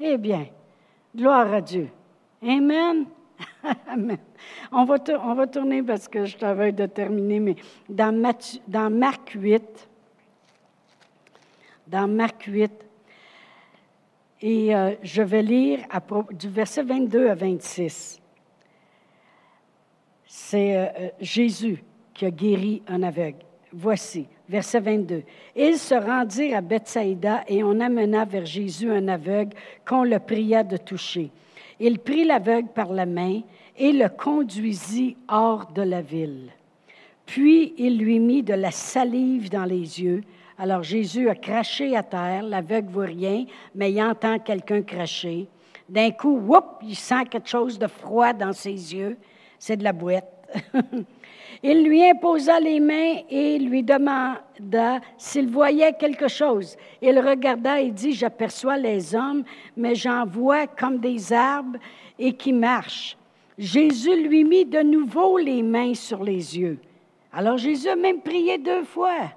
Eh 0.00 0.16
bien, 0.16 0.46
gloire 1.14 1.54
à 1.54 1.60
Dieu. 1.60 1.88
Amen. 2.42 3.06
Amen. 3.88 4.18
On 4.72 4.84
va, 4.84 4.96
on 5.22 5.34
va 5.34 5.46
tourner 5.46 5.80
parce 5.84 6.08
que 6.08 6.24
je 6.24 6.36
travaille 6.36 6.72
de 6.72 6.86
terminer, 6.86 7.38
mais 7.38 7.56
dans, 7.88 8.34
dans 8.66 8.90
Marc 8.90 9.30
8, 9.30 9.88
dans 11.86 12.08
Marc 12.08 12.42
8, 12.42 12.85
et 14.40 14.74
euh, 14.74 14.92
je 15.02 15.22
vais 15.22 15.42
lire 15.42 15.80
du 16.32 16.48
verset 16.48 16.82
22 16.82 17.28
à 17.28 17.34
26. 17.34 18.20
C'est 20.26 20.76
euh, 20.76 20.86
euh, 20.98 21.08
Jésus 21.20 21.82
qui 22.12 22.26
a 22.26 22.30
guéri 22.30 22.82
un 22.88 23.02
aveugle. 23.02 23.38
Voici, 23.72 24.26
verset 24.48 24.80
22. 24.80 25.22
Ils 25.54 25.78
se 25.78 25.94
rendirent 25.94 26.58
à 26.58 26.60
Bethsaïda 26.60 27.44
et 27.48 27.62
on 27.64 27.80
amena 27.80 28.24
vers 28.24 28.46
Jésus 28.46 28.90
un 28.90 29.08
aveugle 29.08 29.56
qu'on 29.86 30.04
le 30.04 30.18
pria 30.18 30.62
de 30.62 30.76
toucher. 30.76 31.30
Il 31.80 31.98
prit 31.98 32.24
l'aveugle 32.24 32.68
par 32.68 32.92
la 32.92 33.06
main 33.06 33.40
et 33.76 33.92
le 33.92 34.08
conduisit 34.08 35.16
hors 35.28 35.70
de 35.72 35.82
la 35.82 36.00
ville. 36.00 36.50
Puis 37.26 37.74
il 37.76 37.98
lui 37.98 38.20
mit 38.20 38.42
de 38.42 38.54
la 38.54 38.70
salive 38.70 39.50
dans 39.50 39.64
les 39.64 40.00
yeux 40.02 40.22
alors 40.58 40.82
Jésus 40.82 41.28
a 41.28 41.34
craché 41.34 41.94
à 41.96 42.02
terre, 42.02 42.42
l'aveugle 42.42 42.90
voit 42.90 43.06
rien, 43.06 43.44
mais 43.74 43.92
il 43.92 44.02
entend 44.02 44.38
quelqu'un 44.38 44.82
cracher. 44.82 45.48
D'un 45.88 46.10
coup, 46.10 46.38
whoop, 46.38 46.78
il 46.82 46.96
sent 46.96 47.26
quelque 47.30 47.48
chose 47.48 47.78
de 47.78 47.86
froid 47.86 48.32
dans 48.32 48.52
ses 48.52 48.94
yeux. 48.94 49.18
C'est 49.58 49.76
de 49.76 49.84
la 49.84 49.92
boîte. 49.92 50.32
il 51.62 51.84
lui 51.84 52.02
imposa 52.02 52.58
les 52.58 52.80
mains 52.80 53.20
et 53.28 53.58
lui 53.58 53.82
demanda 53.82 55.00
s'il 55.18 55.48
voyait 55.48 55.92
quelque 55.92 56.28
chose. 56.28 56.76
Il 57.02 57.18
regarda 57.20 57.80
et 57.80 57.90
dit, 57.90 58.12
j'aperçois 58.12 58.78
les 58.78 59.14
hommes, 59.14 59.44
mais 59.76 59.94
j'en 59.94 60.24
vois 60.24 60.66
comme 60.66 60.98
des 60.98 61.32
arbres 61.32 61.78
et 62.18 62.32
qui 62.32 62.52
marchent. 62.52 63.16
Jésus 63.58 64.26
lui 64.26 64.44
mit 64.44 64.64
de 64.64 64.80
nouveau 64.80 65.38
les 65.38 65.62
mains 65.62 65.94
sur 65.94 66.24
les 66.24 66.58
yeux. 66.58 66.78
Alors 67.32 67.58
Jésus 67.58 67.88
a 67.88 67.96
même 67.96 68.22
prié 68.22 68.58
deux 68.58 68.84
fois. 68.84 69.30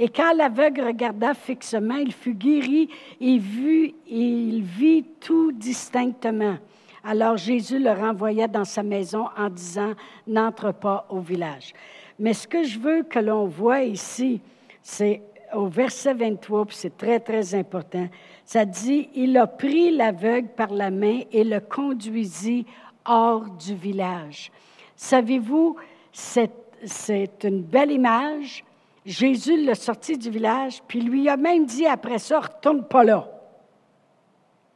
Et 0.00 0.08
quand 0.08 0.32
l'aveugle 0.32 0.82
regarda 0.82 1.34
fixement, 1.34 1.96
il 1.96 2.12
fut 2.12 2.34
guéri 2.34 2.88
et, 3.20 3.38
vu, 3.38 3.94
il 4.06 4.62
vit 4.62 5.04
tout 5.18 5.50
distinctement. 5.50 6.56
Alors 7.02 7.36
Jésus 7.36 7.80
le 7.80 7.90
renvoya 7.90 8.46
dans 8.46 8.64
sa 8.64 8.84
maison 8.84 9.26
en 9.36 9.50
disant, 9.50 9.94
n'entre 10.26 10.72
pas 10.72 11.06
au 11.10 11.18
village. 11.18 11.74
Mais 12.18 12.32
ce 12.32 12.46
que 12.46 12.62
je 12.62 12.78
veux 12.78 13.02
que 13.02 13.18
l'on 13.18 13.46
voit 13.46 13.82
ici, 13.82 14.40
c'est 14.82 15.20
au 15.52 15.66
verset 15.66 16.14
23, 16.14 16.66
puis 16.66 16.76
c'est 16.76 16.96
très, 16.96 17.18
très 17.18 17.54
important, 17.54 18.08
ça 18.44 18.64
dit, 18.64 19.08
il 19.14 19.36
a 19.36 19.46
pris 19.46 19.90
l'aveugle 19.90 20.48
par 20.48 20.72
la 20.72 20.90
main 20.90 21.20
et 21.32 21.42
le 21.42 21.60
conduisit 21.60 22.66
hors 23.04 23.48
du 23.48 23.74
village. 23.74 24.52
Savez-vous, 24.94 25.76
c'est 26.12 27.44
une 27.44 27.62
belle 27.62 27.92
image, 27.92 28.64
Jésus 29.08 29.64
l'a 29.64 29.74
sorti 29.74 30.18
du 30.18 30.28
village, 30.28 30.82
puis 30.86 31.00
lui 31.00 31.30
a 31.30 31.38
même 31.38 31.64
dit 31.64 31.86
après 31.86 32.18
ça, 32.18 32.40
retourne 32.40 32.84
pas 32.84 33.04
là. 33.04 33.26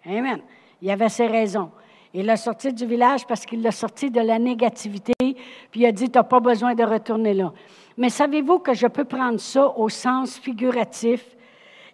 Amen. 0.06 0.40
Il 0.80 0.90
avait 0.90 1.10
ses 1.10 1.26
raisons. 1.26 1.70
Il 2.14 2.24
l'a 2.24 2.38
sorti 2.38 2.72
du 2.72 2.86
village 2.86 3.26
parce 3.26 3.44
qu'il 3.44 3.60
l'a 3.60 3.72
sorti 3.72 4.10
de 4.10 4.22
la 4.22 4.38
négativité, 4.38 5.12
puis 5.20 5.80
il 5.80 5.86
a 5.86 5.92
dit, 5.92 6.08
tu 6.08 6.16
n'as 6.16 6.24
pas 6.24 6.40
besoin 6.40 6.74
de 6.74 6.82
retourner 6.82 7.34
là. 7.34 7.52
Mais 7.98 8.08
savez-vous 8.08 8.60
que 8.60 8.72
je 8.72 8.86
peux 8.86 9.04
prendre 9.04 9.38
ça 9.38 9.68
au 9.76 9.90
sens 9.90 10.38
figuratif? 10.38 11.36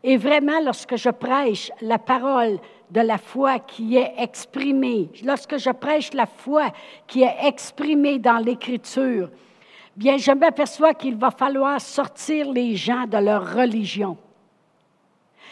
Et 0.05 0.17
vraiment, 0.17 0.61
lorsque 0.65 0.95
je 0.95 1.11
prêche 1.11 1.73
la 1.81 1.99
parole 1.99 2.61
de 2.93 3.01
la 3.01 3.19
foi 3.19 3.59
qui 3.59 3.97
est 3.97 4.13
exprimée, 4.17 5.11
lorsque 5.25 5.57
je 5.57 5.71
prêche 5.71 6.13
la 6.13 6.27
foi 6.27 6.71
qui 7.09 7.23
est 7.23 7.35
exprimée 7.49 8.21
dans 8.21 8.39
l'Écriture, 8.39 9.29
bien, 9.99 10.17
je 10.17 10.31
m'aperçois 10.31 10.95
qu'il 10.95 11.17
va 11.17 11.33
falloir 11.33 11.81
sortir 11.81 12.53
les 12.53 12.77
gens 12.77 13.05
de 13.05 13.19
leur 13.19 13.55
religion. 13.55 14.17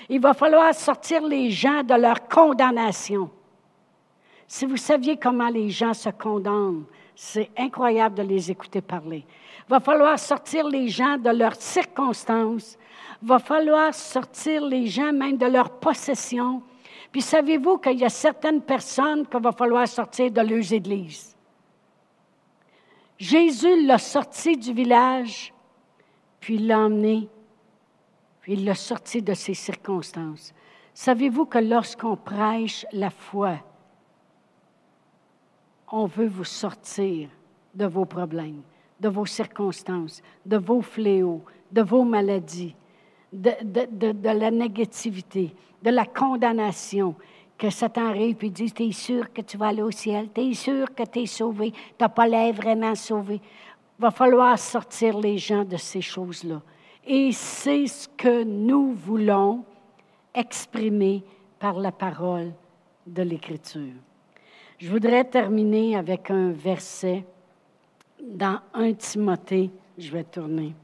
Il 0.09 0.20
va 0.20 0.35
falloir 0.35 0.72
sortir 0.72 1.26
les 1.26 1.50
gens 1.50 1.82
de 1.82 1.94
leur 1.94 2.28
condamnation. 2.28 3.28
Si 4.46 4.64
vous 4.64 4.76
saviez 4.76 5.16
comment 5.16 5.48
les 5.48 5.68
gens 5.68 5.92
se 5.92 6.11
condamnent, 6.11 6.85
c'est 7.16 7.50
incroyable 7.56 8.14
de 8.14 8.22
les 8.22 8.48
écouter 8.48 8.80
parler. 8.80 9.24
Il 9.66 9.70
va 9.70 9.80
falloir 9.80 10.16
sortir 10.16 10.68
les 10.68 10.88
gens 10.88 11.18
de 11.18 11.30
leurs 11.30 11.56
circonstances. 11.56 12.78
Il 13.20 13.28
va 13.28 13.40
falloir 13.40 13.92
sortir 13.92 14.64
les 14.64 14.87
gens 14.87 15.12
même 15.12 15.37
de 15.37 15.46
leurs 15.46 15.70
possessions. 15.70 16.62
Puis 17.11 17.22
savez-vous 17.22 17.78
qu'il 17.78 17.98
y 17.98 18.04
a 18.04 18.11
certaines 18.11 18.61
personnes 18.61 19.26
qu'il 19.26 19.40
va 19.40 19.50
falloir 19.50 19.88
sortir 19.88 20.30
de 20.30 20.40
leurs 20.40 20.72
églises? 20.72 21.36
Jésus 23.18 23.87
l'a 23.87 23.98
sorti 23.98 24.57
du 24.57 24.72
village, 24.72 25.52
puis 26.40 26.59
l'a 26.59 26.81
emmené, 26.81 27.29
puis 28.40 28.55
il 28.55 28.64
l'a 28.64 28.74
sorti 28.74 29.22
de 29.22 29.35
ses 29.35 29.55
circonstances. 29.55 30.52
Savez-vous 30.92 31.46
que 31.46 31.59
lorsqu'on 31.59 32.16
prêche 32.16 32.87
la 32.92 33.11
foi, 33.11 33.59
on 35.90 36.07
veut 36.07 36.29
vous 36.29 36.44
sortir 36.44 37.29
de 37.74 37.87
vos 37.87 38.05
problèmes, 38.05 38.62
de 39.00 39.09
vos 39.09 39.26
circonstances, 39.26 40.22
de 40.44 40.57
vos 40.57 40.83
fléaux, 40.83 41.44
de 41.70 41.83
vos 41.83 42.05
maladies, 42.05 42.74
de, 43.33 43.52
de 44.12 44.29
la 44.29 44.50
négativité, 44.50 45.55
de 45.83 45.90
la 45.90 46.07
condamnation? 46.07 47.14
Que 47.56 47.70
Satan 47.70 48.06
arrive 48.08 48.36
et 48.42 48.50
dit, 48.50 48.72
es 48.78 48.92
sûr 48.92 49.32
que 49.32 49.40
tu 49.40 49.56
vas 49.56 49.68
aller 49.68 49.82
au 49.82 49.90
ciel, 49.90 50.28
tu 50.34 50.42
es 50.42 50.54
sûr 50.54 50.94
que 50.94 51.04
tu 51.04 51.20
es 51.20 51.26
sauvé, 51.26 51.72
tu 51.72 51.78
n'as 52.00 52.08
pas 52.08 52.26
l'air 52.26 52.52
vraiment 52.52 52.94
sauvé? 52.94 53.40
Va 53.98 54.10
falloir 54.10 54.58
sortir 54.58 55.18
les 55.18 55.38
gens 55.38 55.64
de 55.64 55.76
ces 55.76 56.02
choses-là. 56.02 56.60
Et 57.06 57.32
c'est 57.32 57.86
ce 57.86 58.08
que 58.08 58.44
nous 58.44 58.92
voulons 58.92 59.64
exprimer 60.34 61.22
par 61.58 61.78
la 61.78 61.92
parole 61.92 62.52
de 63.06 63.22
l'Écriture. 63.22 63.94
Je 64.78 64.90
voudrais 64.90 65.24
terminer 65.24 65.96
avec 65.96 66.30
un 66.30 66.50
verset 66.50 67.24
dans 68.22 68.60
1 68.74 68.92
Timothée. 68.94 69.70
Je 69.96 70.10
vais 70.10 70.24
tourner. 70.24 70.74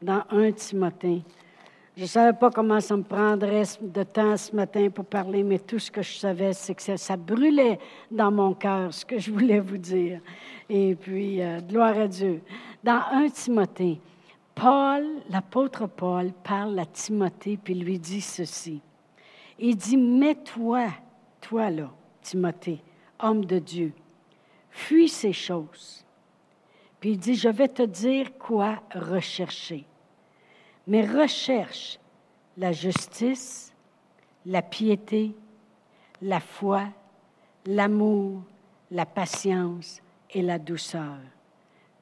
Dans 0.00 0.24
1 0.30 0.50
Timothée. 0.52 1.22
Je 1.94 2.02
ne 2.02 2.06
savais 2.06 2.32
pas 2.32 2.50
comment 2.50 2.80
ça 2.80 2.96
me 2.96 3.02
prendrait 3.02 3.64
de 3.78 4.02
temps 4.02 4.34
ce 4.38 4.56
matin 4.56 4.88
pour 4.88 5.04
parler, 5.04 5.42
mais 5.42 5.58
tout 5.58 5.78
ce 5.78 5.90
que 5.90 6.00
je 6.00 6.14
savais, 6.14 6.54
c'est 6.54 6.74
que 6.74 6.96
ça, 6.96 7.16
brûlait 7.18 7.78
dans 8.10 8.32
mon 8.32 8.54
cœur, 8.54 8.94
ce 8.94 9.04
que 9.04 9.18
je 9.18 9.30
voulais 9.30 9.60
vous 9.60 9.76
dire. 9.76 10.20
Et 10.70 10.94
puis, 10.94 11.42
euh, 11.42 11.60
gloire 11.60 11.98
à 11.98 12.08
Dieu. 12.08 12.40
Dans 12.82 13.02
1 13.12 13.28
Timothée, 13.28 14.00
Paul, 14.54 15.06
l'apôtre 15.28 15.86
Paul, 15.86 16.32
parle 16.42 16.78
à 16.78 16.86
Timothée, 16.86 17.58
puis 17.62 17.74
lui 17.74 17.98
dit 17.98 18.22
ceci. 18.22 18.80
Il 19.58 19.76
dit, 19.76 19.98
mets-toi, 19.98 20.86
toi 21.42 21.68
là, 21.68 21.90
Timothée, 22.22 22.80
homme 23.20 23.44
de 23.44 23.58
Dieu, 23.58 23.92
fuis 24.70 25.10
ces 25.10 25.34
choses. 25.34 26.06
Puis 27.00 27.10
il 27.10 27.18
dit, 27.18 27.34
je 27.34 27.50
vais 27.50 27.68
te 27.68 27.82
dire 27.82 28.38
quoi 28.38 28.82
rechercher 28.94 29.84
mais 30.86 31.06
recherche 31.06 31.98
la 32.56 32.72
justice, 32.72 33.72
la 34.46 34.62
piété, 34.62 35.34
la 36.20 36.40
foi, 36.40 36.84
l'amour, 37.66 38.42
la 38.90 39.06
patience 39.06 40.02
et 40.30 40.42
la 40.42 40.58
douceur. 40.58 41.18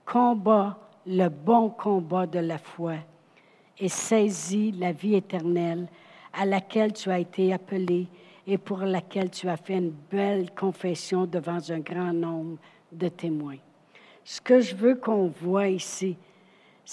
Combat 0.05 0.79
le 1.07 1.29
bon 1.29 1.71
combat 1.71 2.27
de 2.27 2.39
la 2.39 2.59
foi 2.59 2.97
et 3.79 3.89
saisis 3.89 4.73
la 4.73 4.93
vie 4.93 5.15
éternelle 5.15 5.89
à 6.33 6.45
laquelle 6.45 6.93
tu 6.93 7.11
as 7.11 7.19
été 7.19 7.53
appelé 7.53 8.07
et 8.47 8.59
pour 8.59 8.79
laquelle 8.79 9.31
tu 9.31 9.49
as 9.49 9.57
fait 9.57 9.79
une 9.79 9.95
belle 10.11 10.51
confession 10.55 11.27
devant 11.27 11.59
un 11.71 11.81
grand 11.81 12.13
nombre 12.13 12.59
de 12.93 13.09
témoins. 13.09 13.59
Ce 14.25 14.41
que 14.41 14.61
je 14.61 14.75
veux 14.75 14.97
qu'on 14.97 15.29
voit 15.29 15.69
ici, 15.69 16.17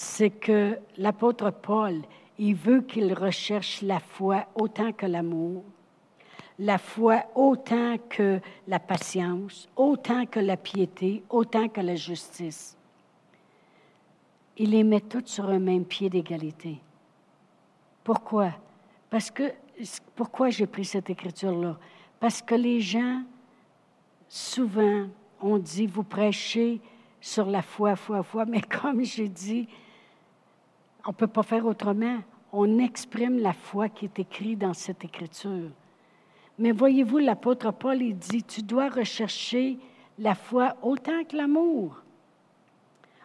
c'est 0.00 0.30
que 0.30 0.78
l'apôtre 0.96 1.50
Paul, 1.50 2.02
il 2.38 2.54
veut 2.54 2.82
qu'il 2.82 3.12
recherche 3.14 3.82
la 3.82 3.98
foi 3.98 4.46
autant 4.54 4.92
que 4.92 5.06
l'amour, 5.06 5.64
la 6.60 6.78
foi 6.78 7.24
autant 7.34 7.96
que 8.08 8.40
la 8.68 8.78
patience, 8.78 9.68
autant 9.74 10.24
que 10.24 10.38
la 10.38 10.56
piété, 10.56 11.24
autant 11.28 11.66
que 11.66 11.80
la 11.80 11.96
justice. 11.96 12.76
Il 14.56 14.70
les 14.70 14.84
met 14.84 15.00
toutes 15.00 15.26
sur 15.26 15.48
un 15.48 15.58
même 15.58 15.84
pied 15.84 16.08
d'égalité. 16.08 16.78
Pourquoi? 18.04 18.52
Parce 19.10 19.32
que, 19.32 19.52
pourquoi 20.14 20.50
j'ai 20.50 20.68
pris 20.68 20.84
cette 20.84 21.10
écriture-là? 21.10 21.76
Parce 22.20 22.40
que 22.40 22.54
les 22.54 22.80
gens, 22.80 23.24
souvent, 24.28 25.08
ont 25.40 25.58
dit, 25.58 25.88
vous 25.88 26.04
prêchez 26.04 26.80
sur 27.20 27.46
la 27.46 27.62
foi, 27.62 27.96
foi, 27.96 28.22
foi, 28.22 28.44
mais 28.44 28.60
comme 28.80 29.02
j'ai 29.02 29.28
dit, 29.28 29.68
on 31.08 31.12
ne 31.12 31.16
peut 31.16 31.26
pas 31.26 31.42
faire 31.42 31.64
autrement. 31.64 32.18
On 32.52 32.78
exprime 32.78 33.38
la 33.38 33.54
foi 33.54 33.88
qui 33.88 34.04
est 34.04 34.18
écrite 34.18 34.58
dans 34.58 34.74
cette 34.74 35.06
écriture. 35.06 35.70
Mais 36.58 36.70
voyez-vous, 36.70 37.16
l'apôtre 37.16 37.72
Paul, 37.72 38.02
il 38.02 38.14
dit, 38.14 38.42
tu 38.42 38.62
dois 38.62 38.90
rechercher 38.90 39.78
la 40.18 40.34
foi 40.34 40.76
autant 40.82 41.24
que 41.24 41.34
l'amour, 41.34 42.02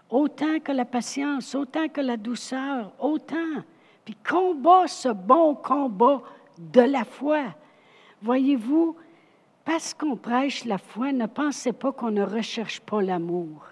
autant 0.10 0.62
que 0.64 0.72
la 0.72 0.86
patience, 0.86 1.56
autant 1.56 1.90
que 1.90 2.00
la 2.00 2.16
douceur, 2.16 2.94
autant. 3.00 3.64
Puis 4.06 4.16
combat 4.16 4.88
ce 4.88 5.10
bon 5.10 5.54
combat 5.54 6.22
de 6.58 6.82
la 6.82 7.04
foi. 7.04 7.54
Voyez-vous, 8.22 8.96
parce 9.66 9.94
qu'on 9.94 10.16
prêche 10.16 10.64
la 10.64 10.78
foi, 10.78 11.12
ne 11.12 11.26
pensez 11.26 11.74
pas 11.74 11.92
qu'on 11.92 12.12
ne 12.12 12.24
recherche 12.24 12.80
pas 12.80 13.02
l'amour. 13.02 13.66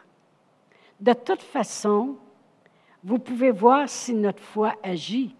De 1.00 1.14
toute 1.14 1.44
façon, 1.44 2.18
vous 3.04 3.20
pouvez 3.20 3.52
voir 3.52 3.90
si 3.90 4.14
notre 4.14 4.42
foi 4.42 4.74
agit 4.84 5.36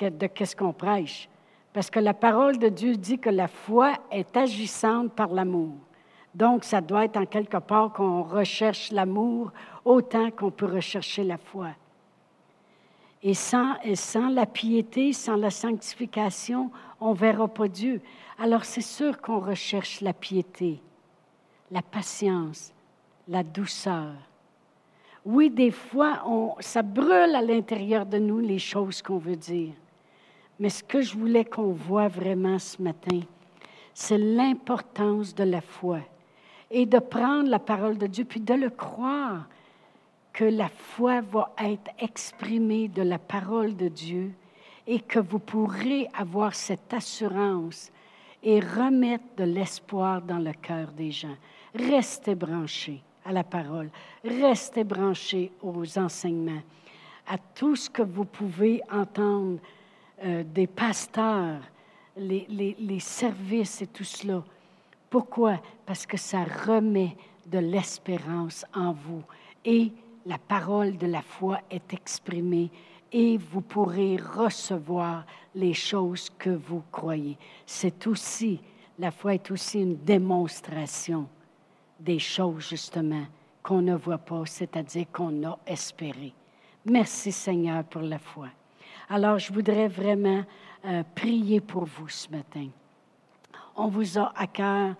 de 0.00 0.26
qu'est-ce 0.26 0.56
qu'on 0.56 0.72
prêche. 0.72 1.28
Parce 1.72 1.90
que 1.90 2.00
la 2.00 2.14
parole 2.14 2.58
de 2.58 2.68
Dieu 2.68 2.96
dit 2.96 3.18
que 3.18 3.30
la 3.30 3.48
foi 3.48 3.94
est 4.10 4.36
agissante 4.36 5.12
par 5.12 5.28
l'amour. 5.28 5.74
Donc, 6.34 6.64
ça 6.64 6.80
doit 6.80 7.04
être 7.04 7.16
en 7.16 7.26
quelque 7.26 7.58
part 7.58 7.92
qu'on 7.92 8.22
recherche 8.22 8.90
l'amour 8.90 9.52
autant 9.84 10.30
qu'on 10.30 10.50
peut 10.50 10.66
rechercher 10.66 11.24
la 11.24 11.36
foi. 11.36 11.70
Et 13.22 13.34
sans, 13.34 13.74
et 13.82 13.96
sans 13.96 14.28
la 14.28 14.46
piété, 14.46 15.12
sans 15.12 15.36
la 15.36 15.50
sanctification, 15.50 16.70
on 17.00 17.10
ne 17.10 17.16
verra 17.16 17.48
pas 17.48 17.68
Dieu. 17.68 18.02
Alors, 18.38 18.64
c'est 18.64 18.80
sûr 18.80 19.20
qu'on 19.20 19.38
recherche 19.38 20.00
la 20.00 20.12
piété, 20.12 20.80
la 21.70 21.82
patience, 21.82 22.72
la 23.28 23.42
douceur. 23.42 24.12
Oui, 25.24 25.48
des 25.48 25.70
fois, 25.70 26.22
on, 26.26 26.54
ça 26.60 26.82
brûle 26.82 27.34
à 27.34 27.40
l'intérieur 27.40 28.04
de 28.04 28.18
nous 28.18 28.40
les 28.40 28.58
choses 28.58 29.00
qu'on 29.00 29.16
veut 29.16 29.36
dire. 29.36 29.72
Mais 30.60 30.68
ce 30.68 30.84
que 30.84 31.00
je 31.00 31.16
voulais 31.16 31.46
qu'on 31.46 31.72
voit 31.72 32.08
vraiment 32.08 32.58
ce 32.58 32.80
matin, 32.82 33.20
c'est 33.94 34.18
l'importance 34.18 35.34
de 35.34 35.44
la 35.44 35.62
foi 35.62 36.00
et 36.70 36.84
de 36.84 36.98
prendre 36.98 37.48
la 37.48 37.58
parole 37.58 37.96
de 37.96 38.06
Dieu, 38.06 38.24
puis 38.26 38.40
de 38.40 38.52
le 38.52 38.68
croire 38.68 39.48
que 40.34 40.44
la 40.44 40.68
foi 40.68 41.22
va 41.22 41.54
être 41.58 41.90
exprimée 41.98 42.88
de 42.88 43.02
la 43.02 43.18
parole 43.18 43.76
de 43.76 43.88
Dieu 43.88 44.32
et 44.86 45.00
que 45.00 45.20
vous 45.20 45.38
pourrez 45.38 46.06
avoir 46.12 46.54
cette 46.54 46.92
assurance 46.92 47.90
et 48.42 48.60
remettre 48.60 49.24
de 49.38 49.44
l'espoir 49.44 50.20
dans 50.20 50.38
le 50.38 50.52
cœur 50.52 50.88
des 50.92 51.12
gens. 51.12 51.36
Restez 51.74 52.34
branchés 52.34 53.02
à 53.24 53.32
la 53.32 53.44
parole, 53.44 53.90
restez 54.22 54.84
branchés 54.84 55.50
aux 55.62 55.98
enseignements, 55.98 56.62
à 57.26 57.38
tout 57.38 57.76
ce 57.76 57.88
que 57.88 58.02
vous 58.02 58.24
pouvez 58.24 58.82
entendre 58.92 59.58
euh, 60.24 60.44
des 60.44 60.66
pasteurs, 60.66 61.60
les, 62.16 62.76
les, 62.78 63.00
services 63.00 63.82
et 63.82 63.86
tout 63.86 64.04
cela. 64.04 64.44
Pourquoi? 65.10 65.60
Parce 65.84 66.06
que 66.06 66.16
ça 66.16 66.44
remet 66.44 67.16
de 67.46 67.58
l'espérance 67.58 68.64
en 68.74 68.92
vous 68.92 69.22
et 69.64 69.90
la 70.26 70.38
parole 70.38 70.96
de 70.96 71.06
la 71.06 71.22
foi 71.22 71.60
est 71.70 71.92
exprimée 71.92 72.70
et 73.12 73.38
vous 73.38 73.60
pourrez 73.60 74.16
recevoir 74.16 75.24
les 75.54 75.74
choses 75.74 76.30
que 76.38 76.50
vous 76.50 76.82
croyez. 76.90 77.36
C'est 77.66 78.06
aussi, 78.06 78.60
la 78.98 79.10
foi 79.10 79.34
est 79.34 79.50
aussi 79.50 79.80
une 79.80 79.96
démonstration 79.96 81.28
des 82.00 82.18
choses 82.18 82.68
justement 82.68 83.24
qu'on 83.62 83.80
ne 83.80 83.94
voit 83.94 84.18
pas, 84.18 84.42
c'est-à-dire 84.46 85.06
qu'on 85.12 85.46
a 85.46 85.58
espéré. 85.66 86.32
Merci 86.84 87.32
Seigneur 87.32 87.84
pour 87.84 88.02
la 88.02 88.18
foi. 88.18 88.48
Alors, 89.08 89.38
je 89.38 89.52
voudrais 89.52 89.88
vraiment 89.88 90.44
euh, 90.84 91.02
prier 91.14 91.60
pour 91.60 91.84
vous 91.84 92.08
ce 92.08 92.28
matin. 92.30 92.68
On 93.76 93.88
vous 93.88 94.18
a 94.18 94.32
à 94.36 94.46
cœur. 94.46 94.94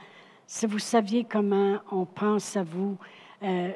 Si 0.47 0.67
vous 0.67 0.79
saviez 0.79 1.25
comment 1.25 1.79
on 1.91 2.05
pense 2.05 2.57
à 2.57 2.63
vous, 2.63 2.97
euh, 3.43 3.71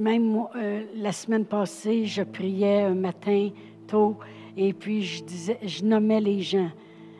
même 0.00 0.46
euh, 0.56 0.84
la 0.94 1.12
semaine 1.12 1.44
passée, 1.44 2.06
je 2.06 2.22
priais 2.22 2.82
un 2.82 2.94
matin 2.94 3.50
tôt 3.86 4.18
et 4.56 4.72
puis 4.72 5.02
je 5.02 5.22
disais, 5.22 5.58
je 5.62 5.84
nommais 5.84 6.20
les 6.20 6.40
gens. 6.40 6.70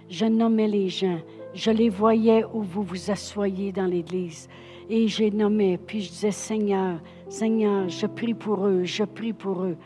Je 0.08 0.24
nommais 0.24 0.68
les 0.68 0.88
gens. 0.88 1.18
Je 1.54 1.70
les 1.70 1.88
voyais 1.88 2.44
où 2.44 2.62
vous 2.62 2.82
vous 2.82 3.10
assoyez 3.10 3.72
dans 3.72 3.86
l'Église. 3.86 4.48
Et 4.88 5.08
j'ai 5.08 5.30
nommé, 5.30 5.78
puis 5.78 6.02
je 6.02 6.10
disais, 6.10 6.30
Seigneur, 6.30 7.00
Seigneur, 7.28 7.88
je 7.88 8.06
prie 8.06 8.34
pour 8.34 8.66
eux, 8.66 8.84
je 8.84 9.02
prie 9.02 9.32
pour 9.32 9.64
eux. 9.64 9.76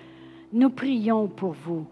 Nous 0.53 0.71
prions 0.71 1.27
pour 1.27 1.53
vous. 1.53 1.87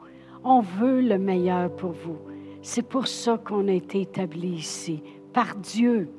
On 0.45 0.61
veut 0.61 1.01
le 1.01 1.19
meilleur 1.19 1.75
pour 1.75 1.93
vous. 1.93 2.19
C'est 2.61 2.87
pour 2.87 3.07
ça 3.07 3.39
qu'on 3.39 3.69
a 3.69 3.73
été 3.73 4.03
établi 4.03 4.49
ici, 4.49 5.03
par 5.33 5.57
Dieu. 5.57 6.11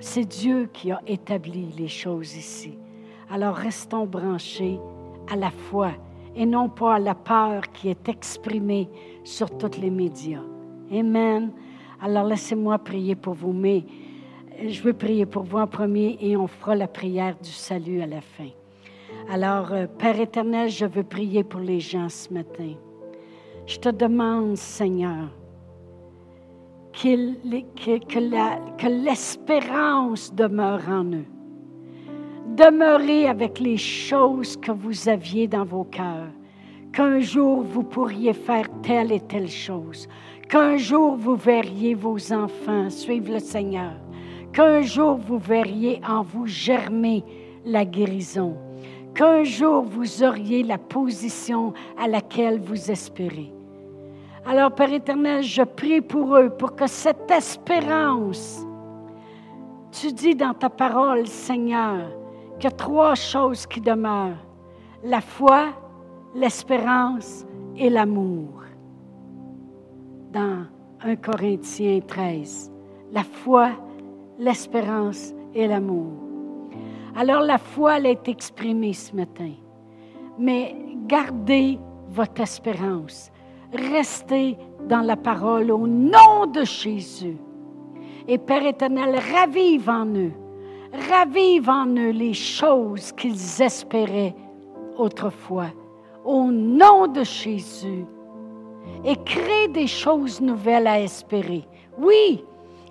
C'est 0.00 0.24
Dieu 0.24 0.68
qui 0.72 0.92
a 0.92 1.00
établi 1.06 1.66
les 1.76 1.88
choses 1.88 2.36
ici. 2.36 2.78
Alors 3.30 3.54
restons 3.54 4.06
branchés 4.06 4.78
à 5.30 5.36
la 5.36 5.50
foi 5.50 5.92
et 6.36 6.46
non 6.46 6.68
pas 6.68 6.94
à 6.94 6.98
la 6.98 7.14
peur 7.14 7.62
qui 7.72 7.88
est 7.88 8.08
exprimée 8.08 8.88
sur 9.24 9.56
tous 9.56 9.80
les 9.80 9.90
médias. 9.90 10.42
Amen. 10.92 11.52
Alors 12.00 12.24
laissez-moi 12.24 12.78
prier 12.78 13.14
pour 13.14 13.34
vous, 13.34 13.52
mais 13.52 13.84
je 14.62 14.82
veux 14.82 14.92
prier 14.92 15.26
pour 15.26 15.42
vous 15.42 15.58
en 15.58 15.66
premier 15.66 16.16
et 16.20 16.36
on 16.36 16.46
fera 16.46 16.74
la 16.74 16.88
prière 16.88 17.36
du 17.42 17.50
salut 17.50 18.00
à 18.00 18.06
la 18.06 18.20
fin. 18.20 18.50
Alors, 19.30 19.72
euh, 19.72 19.86
Père 19.86 20.20
éternel, 20.20 20.68
je 20.68 20.84
veux 20.84 21.02
prier 21.02 21.44
pour 21.44 21.60
les 21.60 21.80
gens 21.80 22.08
ce 22.08 22.32
matin. 22.32 22.74
Je 23.66 23.78
te 23.78 23.88
demande, 23.88 24.56
Seigneur, 24.56 25.30
que 26.92 28.88
l'espérance 28.88 30.34
demeure 30.34 30.88
en 30.88 31.04
eux. 31.04 31.24
Demeurez 32.56 33.26
avec 33.26 33.58
les 33.58 33.78
choses 33.78 34.56
que 34.56 34.70
vous 34.70 35.08
aviez 35.08 35.48
dans 35.48 35.64
vos 35.64 35.84
cœurs. 35.84 36.28
Qu'un 36.92 37.18
jour 37.18 37.62
vous 37.62 37.82
pourriez 37.82 38.32
faire 38.32 38.66
telle 38.82 39.10
et 39.10 39.20
telle 39.20 39.48
chose. 39.48 40.06
Qu'un 40.48 40.76
jour 40.76 41.16
vous 41.16 41.34
verriez 41.34 41.94
vos 41.94 42.32
enfants 42.32 42.90
suivre 42.90 43.32
le 43.32 43.40
Seigneur. 43.40 44.03
Qu'un 44.54 44.82
jour 44.82 45.16
vous 45.16 45.38
verriez 45.38 46.00
en 46.08 46.22
vous 46.22 46.46
germer 46.46 47.24
la 47.64 47.84
guérison 47.84 48.56
qu'un 49.14 49.44
jour 49.44 49.82
vous 49.82 50.22
auriez 50.22 50.62
la 50.62 50.78
position 50.78 51.72
à 51.96 52.08
laquelle 52.08 52.60
vous 52.60 52.90
espérez. 52.90 53.52
Alors, 54.44 54.72
Père 54.72 54.92
éternel, 54.92 55.42
je 55.42 55.62
prie 55.62 56.00
pour 56.00 56.36
eux, 56.36 56.50
pour 56.50 56.74
que 56.74 56.86
cette 56.86 57.30
espérance, 57.30 58.66
tu 59.90 60.12
dis 60.12 60.34
dans 60.34 60.52
ta 60.52 60.68
parole, 60.68 61.26
Seigneur, 61.26 62.10
qu'il 62.58 62.64
y 62.64 62.72
a 62.72 62.76
trois 62.76 63.14
choses 63.14 63.66
qui 63.66 63.80
demeurent, 63.80 64.44
la 65.02 65.20
foi, 65.20 65.68
l'espérance 66.34 67.46
et 67.76 67.88
l'amour. 67.88 68.64
Dans 70.32 70.66
1 71.02 71.16
Corinthiens 71.16 72.00
13, 72.06 72.70
la 73.12 73.22
foi, 73.22 73.70
l'espérance 74.38 75.32
et 75.54 75.66
l'amour. 75.66 76.12
Alors 77.16 77.42
la 77.42 77.58
foi, 77.58 77.98
elle 77.98 78.06
est 78.06 78.28
exprimée 78.28 78.92
ce 78.92 79.14
matin. 79.14 79.52
Mais 80.38 80.74
gardez 81.06 81.78
votre 82.08 82.40
espérance. 82.40 83.30
Restez 83.72 84.56
dans 84.88 85.00
la 85.00 85.16
parole 85.16 85.70
au 85.70 85.86
nom 85.86 86.46
de 86.46 86.64
Jésus. 86.64 87.36
Et 88.26 88.38
Père 88.38 88.66
éternel, 88.66 89.20
ravive 89.32 89.88
en 89.88 90.06
eux, 90.06 90.32
ravive 91.10 91.68
en 91.68 91.86
eux 91.86 92.10
les 92.10 92.34
choses 92.34 93.12
qu'ils 93.12 93.62
espéraient 93.62 94.34
autrefois. 94.96 95.68
Au 96.24 96.44
nom 96.50 97.06
de 97.06 97.22
Jésus. 97.22 98.06
Et 99.04 99.16
crée 99.16 99.68
des 99.68 99.86
choses 99.86 100.40
nouvelles 100.40 100.86
à 100.86 101.00
espérer. 101.00 101.66
Oui, 101.98 102.42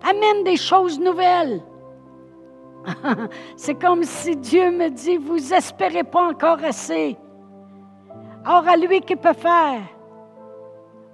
amène 0.03 0.43
des 0.43 0.57
choses 0.57 0.99
nouvelles. 0.99 1.61
C'est 3.55 3.75
comme 3.75 4.03
si 4.03 4.35
Dieu 4.35 4.71
me 4.71 4.89
dit, 4.89 5.17
vous 5.17 5.53
espérez 5.53 6.03
pas 6.03 6.29
encore 6.29 6.63
assez. 6.63 7.17
Or, 8.45 8.67
à 8.67 8.75
lui 8.75 8.99
qui 9.01 9.15
peut 9.15 9.33
faire, 9.33 9.81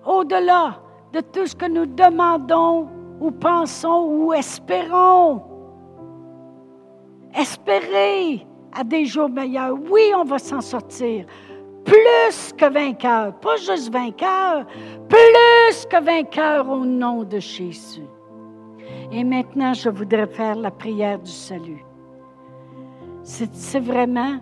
au-delà 0.06 0.80
de 1.14 1.22
tout 1.22 1.46
ce 1.46 1.56
que 1.56 1.68
nous 1.68 1.86
demandons 1.86 2.88
ou 3.20 3.32
pensons 3.32 4.06
ou 4.08 4.34
espérons. 4.34 5.44
Espérer 7.36 8.48
à 8.74 8.84
des 8.84 9.06
jours 9.06 9.30
meilleurs. 9.30 9.78
Oui, 9.90 10.12
on 10.16 10.24
va 10.24 10.40
s'en 10.40 10.62
sortir. 10.62 11.26
Plus 11.86 12.54
que 12.58 12.72
vainqueur, 12.72 13.34
pas 13.40 13.56
juste 13.58 13.92
vainqueur, 13.92 14.66
plus 15.08 15.86
que 15.86 16.04
vainqueur 16.04 16.70
au 16.70 16.86
nom 16.86 17.24
de 17.24 17.40
Jésus. 17.40 18.04
Et 19.12 19.24
maintenant, 19.24 19.74
je 19.74 19.90
voudrais 19.90 20.28
faire 20.28 20.56
la 20.56 20.72
prière 20.72 21.20
du 21.20 21.32
salut. 21.32 21.84
C'est 23.24 23.80
vraiment 23.80 24.38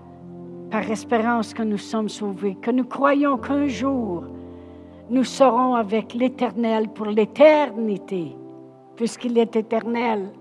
par 0.70 0.89
espérance 0.89 1.53
que 1.53 1.63
nous 1.63 1.78
sommes 1.78 2.09
sauvés, 2.09 2.55
que 2.55 2.72
nous 2.72 2.84
croyons 2.84 3.38
qu'un 3.38 3.68
jour, 3.68 4.24
nous 5.09 5.24
serons 5.24 5.76
avec 5.76 6.13
l'Éternel 6.13 6.89
pour 6.89 7.05
l'éternité, 7.05 8.36
puisqu'il 8.95 9.38
est 9.38 9.55
éternel. 9.55 10.32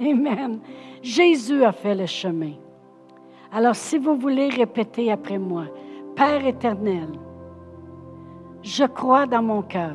Amen. 0.00 0.58
Jésus 1.02 1.64
a 1.64 1.72
fait 1.72 1.94
le 1.94 2.06
chemin. 2.06 2.54
Alors, 3.52 3.76
si 3.76 3.98
vous 3.98 4.16
voulez 4.16 4.48
répéter 4.48 5.12
après 5.12 5.38
moi, 5.38 5.64
Père 6.16 6.44
éternel, 6.46 7.08
je 8.62 8.84
crois 8.84 9.26
dans 9.26 9.42
mon 9.42 9.62
cœur 9.62 9.94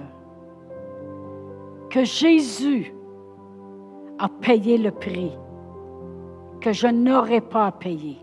que 1.89 2.05
Jésus 2.05 2.93
a 4.21 4.29
payé 4.29 4.77
le 4.77 4.91
prix 4.91 5.31
que 6.59 6.71
je 6.71 6.85
n'aurais 6.85 7.41
pas 7.41 7.65
à 7.65 7.71
payer. 7.71 8.19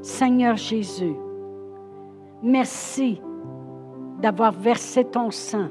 Seigneur 0.00 0.56
Jésus, 0.56 1.14
merci 2.42 3.20
d'avoir 4.22 4.52
versé 4.52 5.04
ton 5.04 5.30
sang 5.30 5.68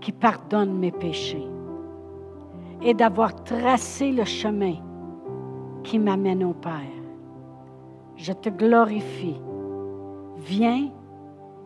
qui 0.00 0.10
pardonne 0.10 0.76
mes 0.76 0.90
péchés 0.90 1.46
et 2.82 2.94
d'avoir 2.94 3.32
tracé 3.44 4.10
le 4.10 4.24
chemin 4.24 4.74
qui 5.84 6.00
m'amène 6.00 6.42
au 6.42 6.52
Père. 6.52 6.98
Je 8.16 8.32
te 8.32 8.48
glorifie. 8.48 9.40
Viens 10.38 10.90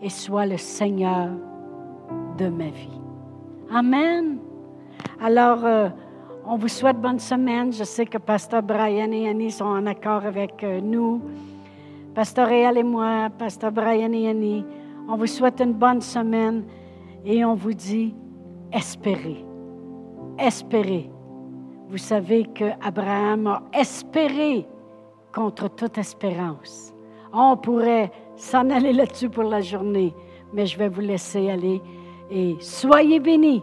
et 0.02 0.10
sois 0.10 0.44
le 0.44 0.58
Seigneur 0.58 1.30
de 2.36 2.48
ma 2.48 2.68
vie. 2.68 3.00
Amen. 3.72 4.33
Alors, 5.20 5.64
euh, 5.64 5.88
on 6.46 6.56
vous 6.56 6.68
souhaite 6.68 7.00
bonne 7.00 7.18
semaine. 7.18 7.72
Je 7.72 7.84
sais 7.84 8.06
que 8.06 8.18
Pasteur 8.18 8.62
Brian 8.62 9.10
et 9.12 9.28
Annie 9.28 9.50
sont 9.50 9.64
en 9.64 9.86
accord 9.86 10.24
avec 10.24 10.62
euh, 10.62 10.80
nous. 10.80 11.22
Pasteur 12.14 12.48
Réal 12.48 12.78
et 12.78 12.82
moi, 12.82 13.28
Pasteur 13.38 13.72
Brian 13.72 14.12
et 14.12 14.28
Annie, 14.28 14.64
on 15.08 15.16
vous 15.16 15.26
souhaite 15.26 15.60
une 15.60 15.72
bonne 15.72 16.00
semaine 16.00 16.64
et 17.24 17.44
on 17.44 17.54
vous 17.54 17.74
dit 17.74 18.14
espérez. 18.72 19.44
Espérez. 20.38 21.10
Vous 21.88 21.98
savez 21.98 22.44
que 22.44 22.64
Abraham 22.82 23.46
a 23.46 23.62
espéré 23.72 24.66
contre 25.32 25.68
toute 25.68 25.98
espérance. 25.98 26.92
On 27.32 27.56
pourrait 27.56 28.10
s'en 28.36 28.70
aller 28.70 28.92
là-dessus 28.92 29.28
pour 29.28 29.44
la 29.44 29.60
journée, 29.60 30.14
mais 30.52 30.66
je 30.66 30.78
vais 30.78 30.88
vous 30.88 31.00
laisser 31.00 31.50
aller 31.50 31.80
et 32.30 32.56
soyez 32.60 33.20
bénis 33.20 33.62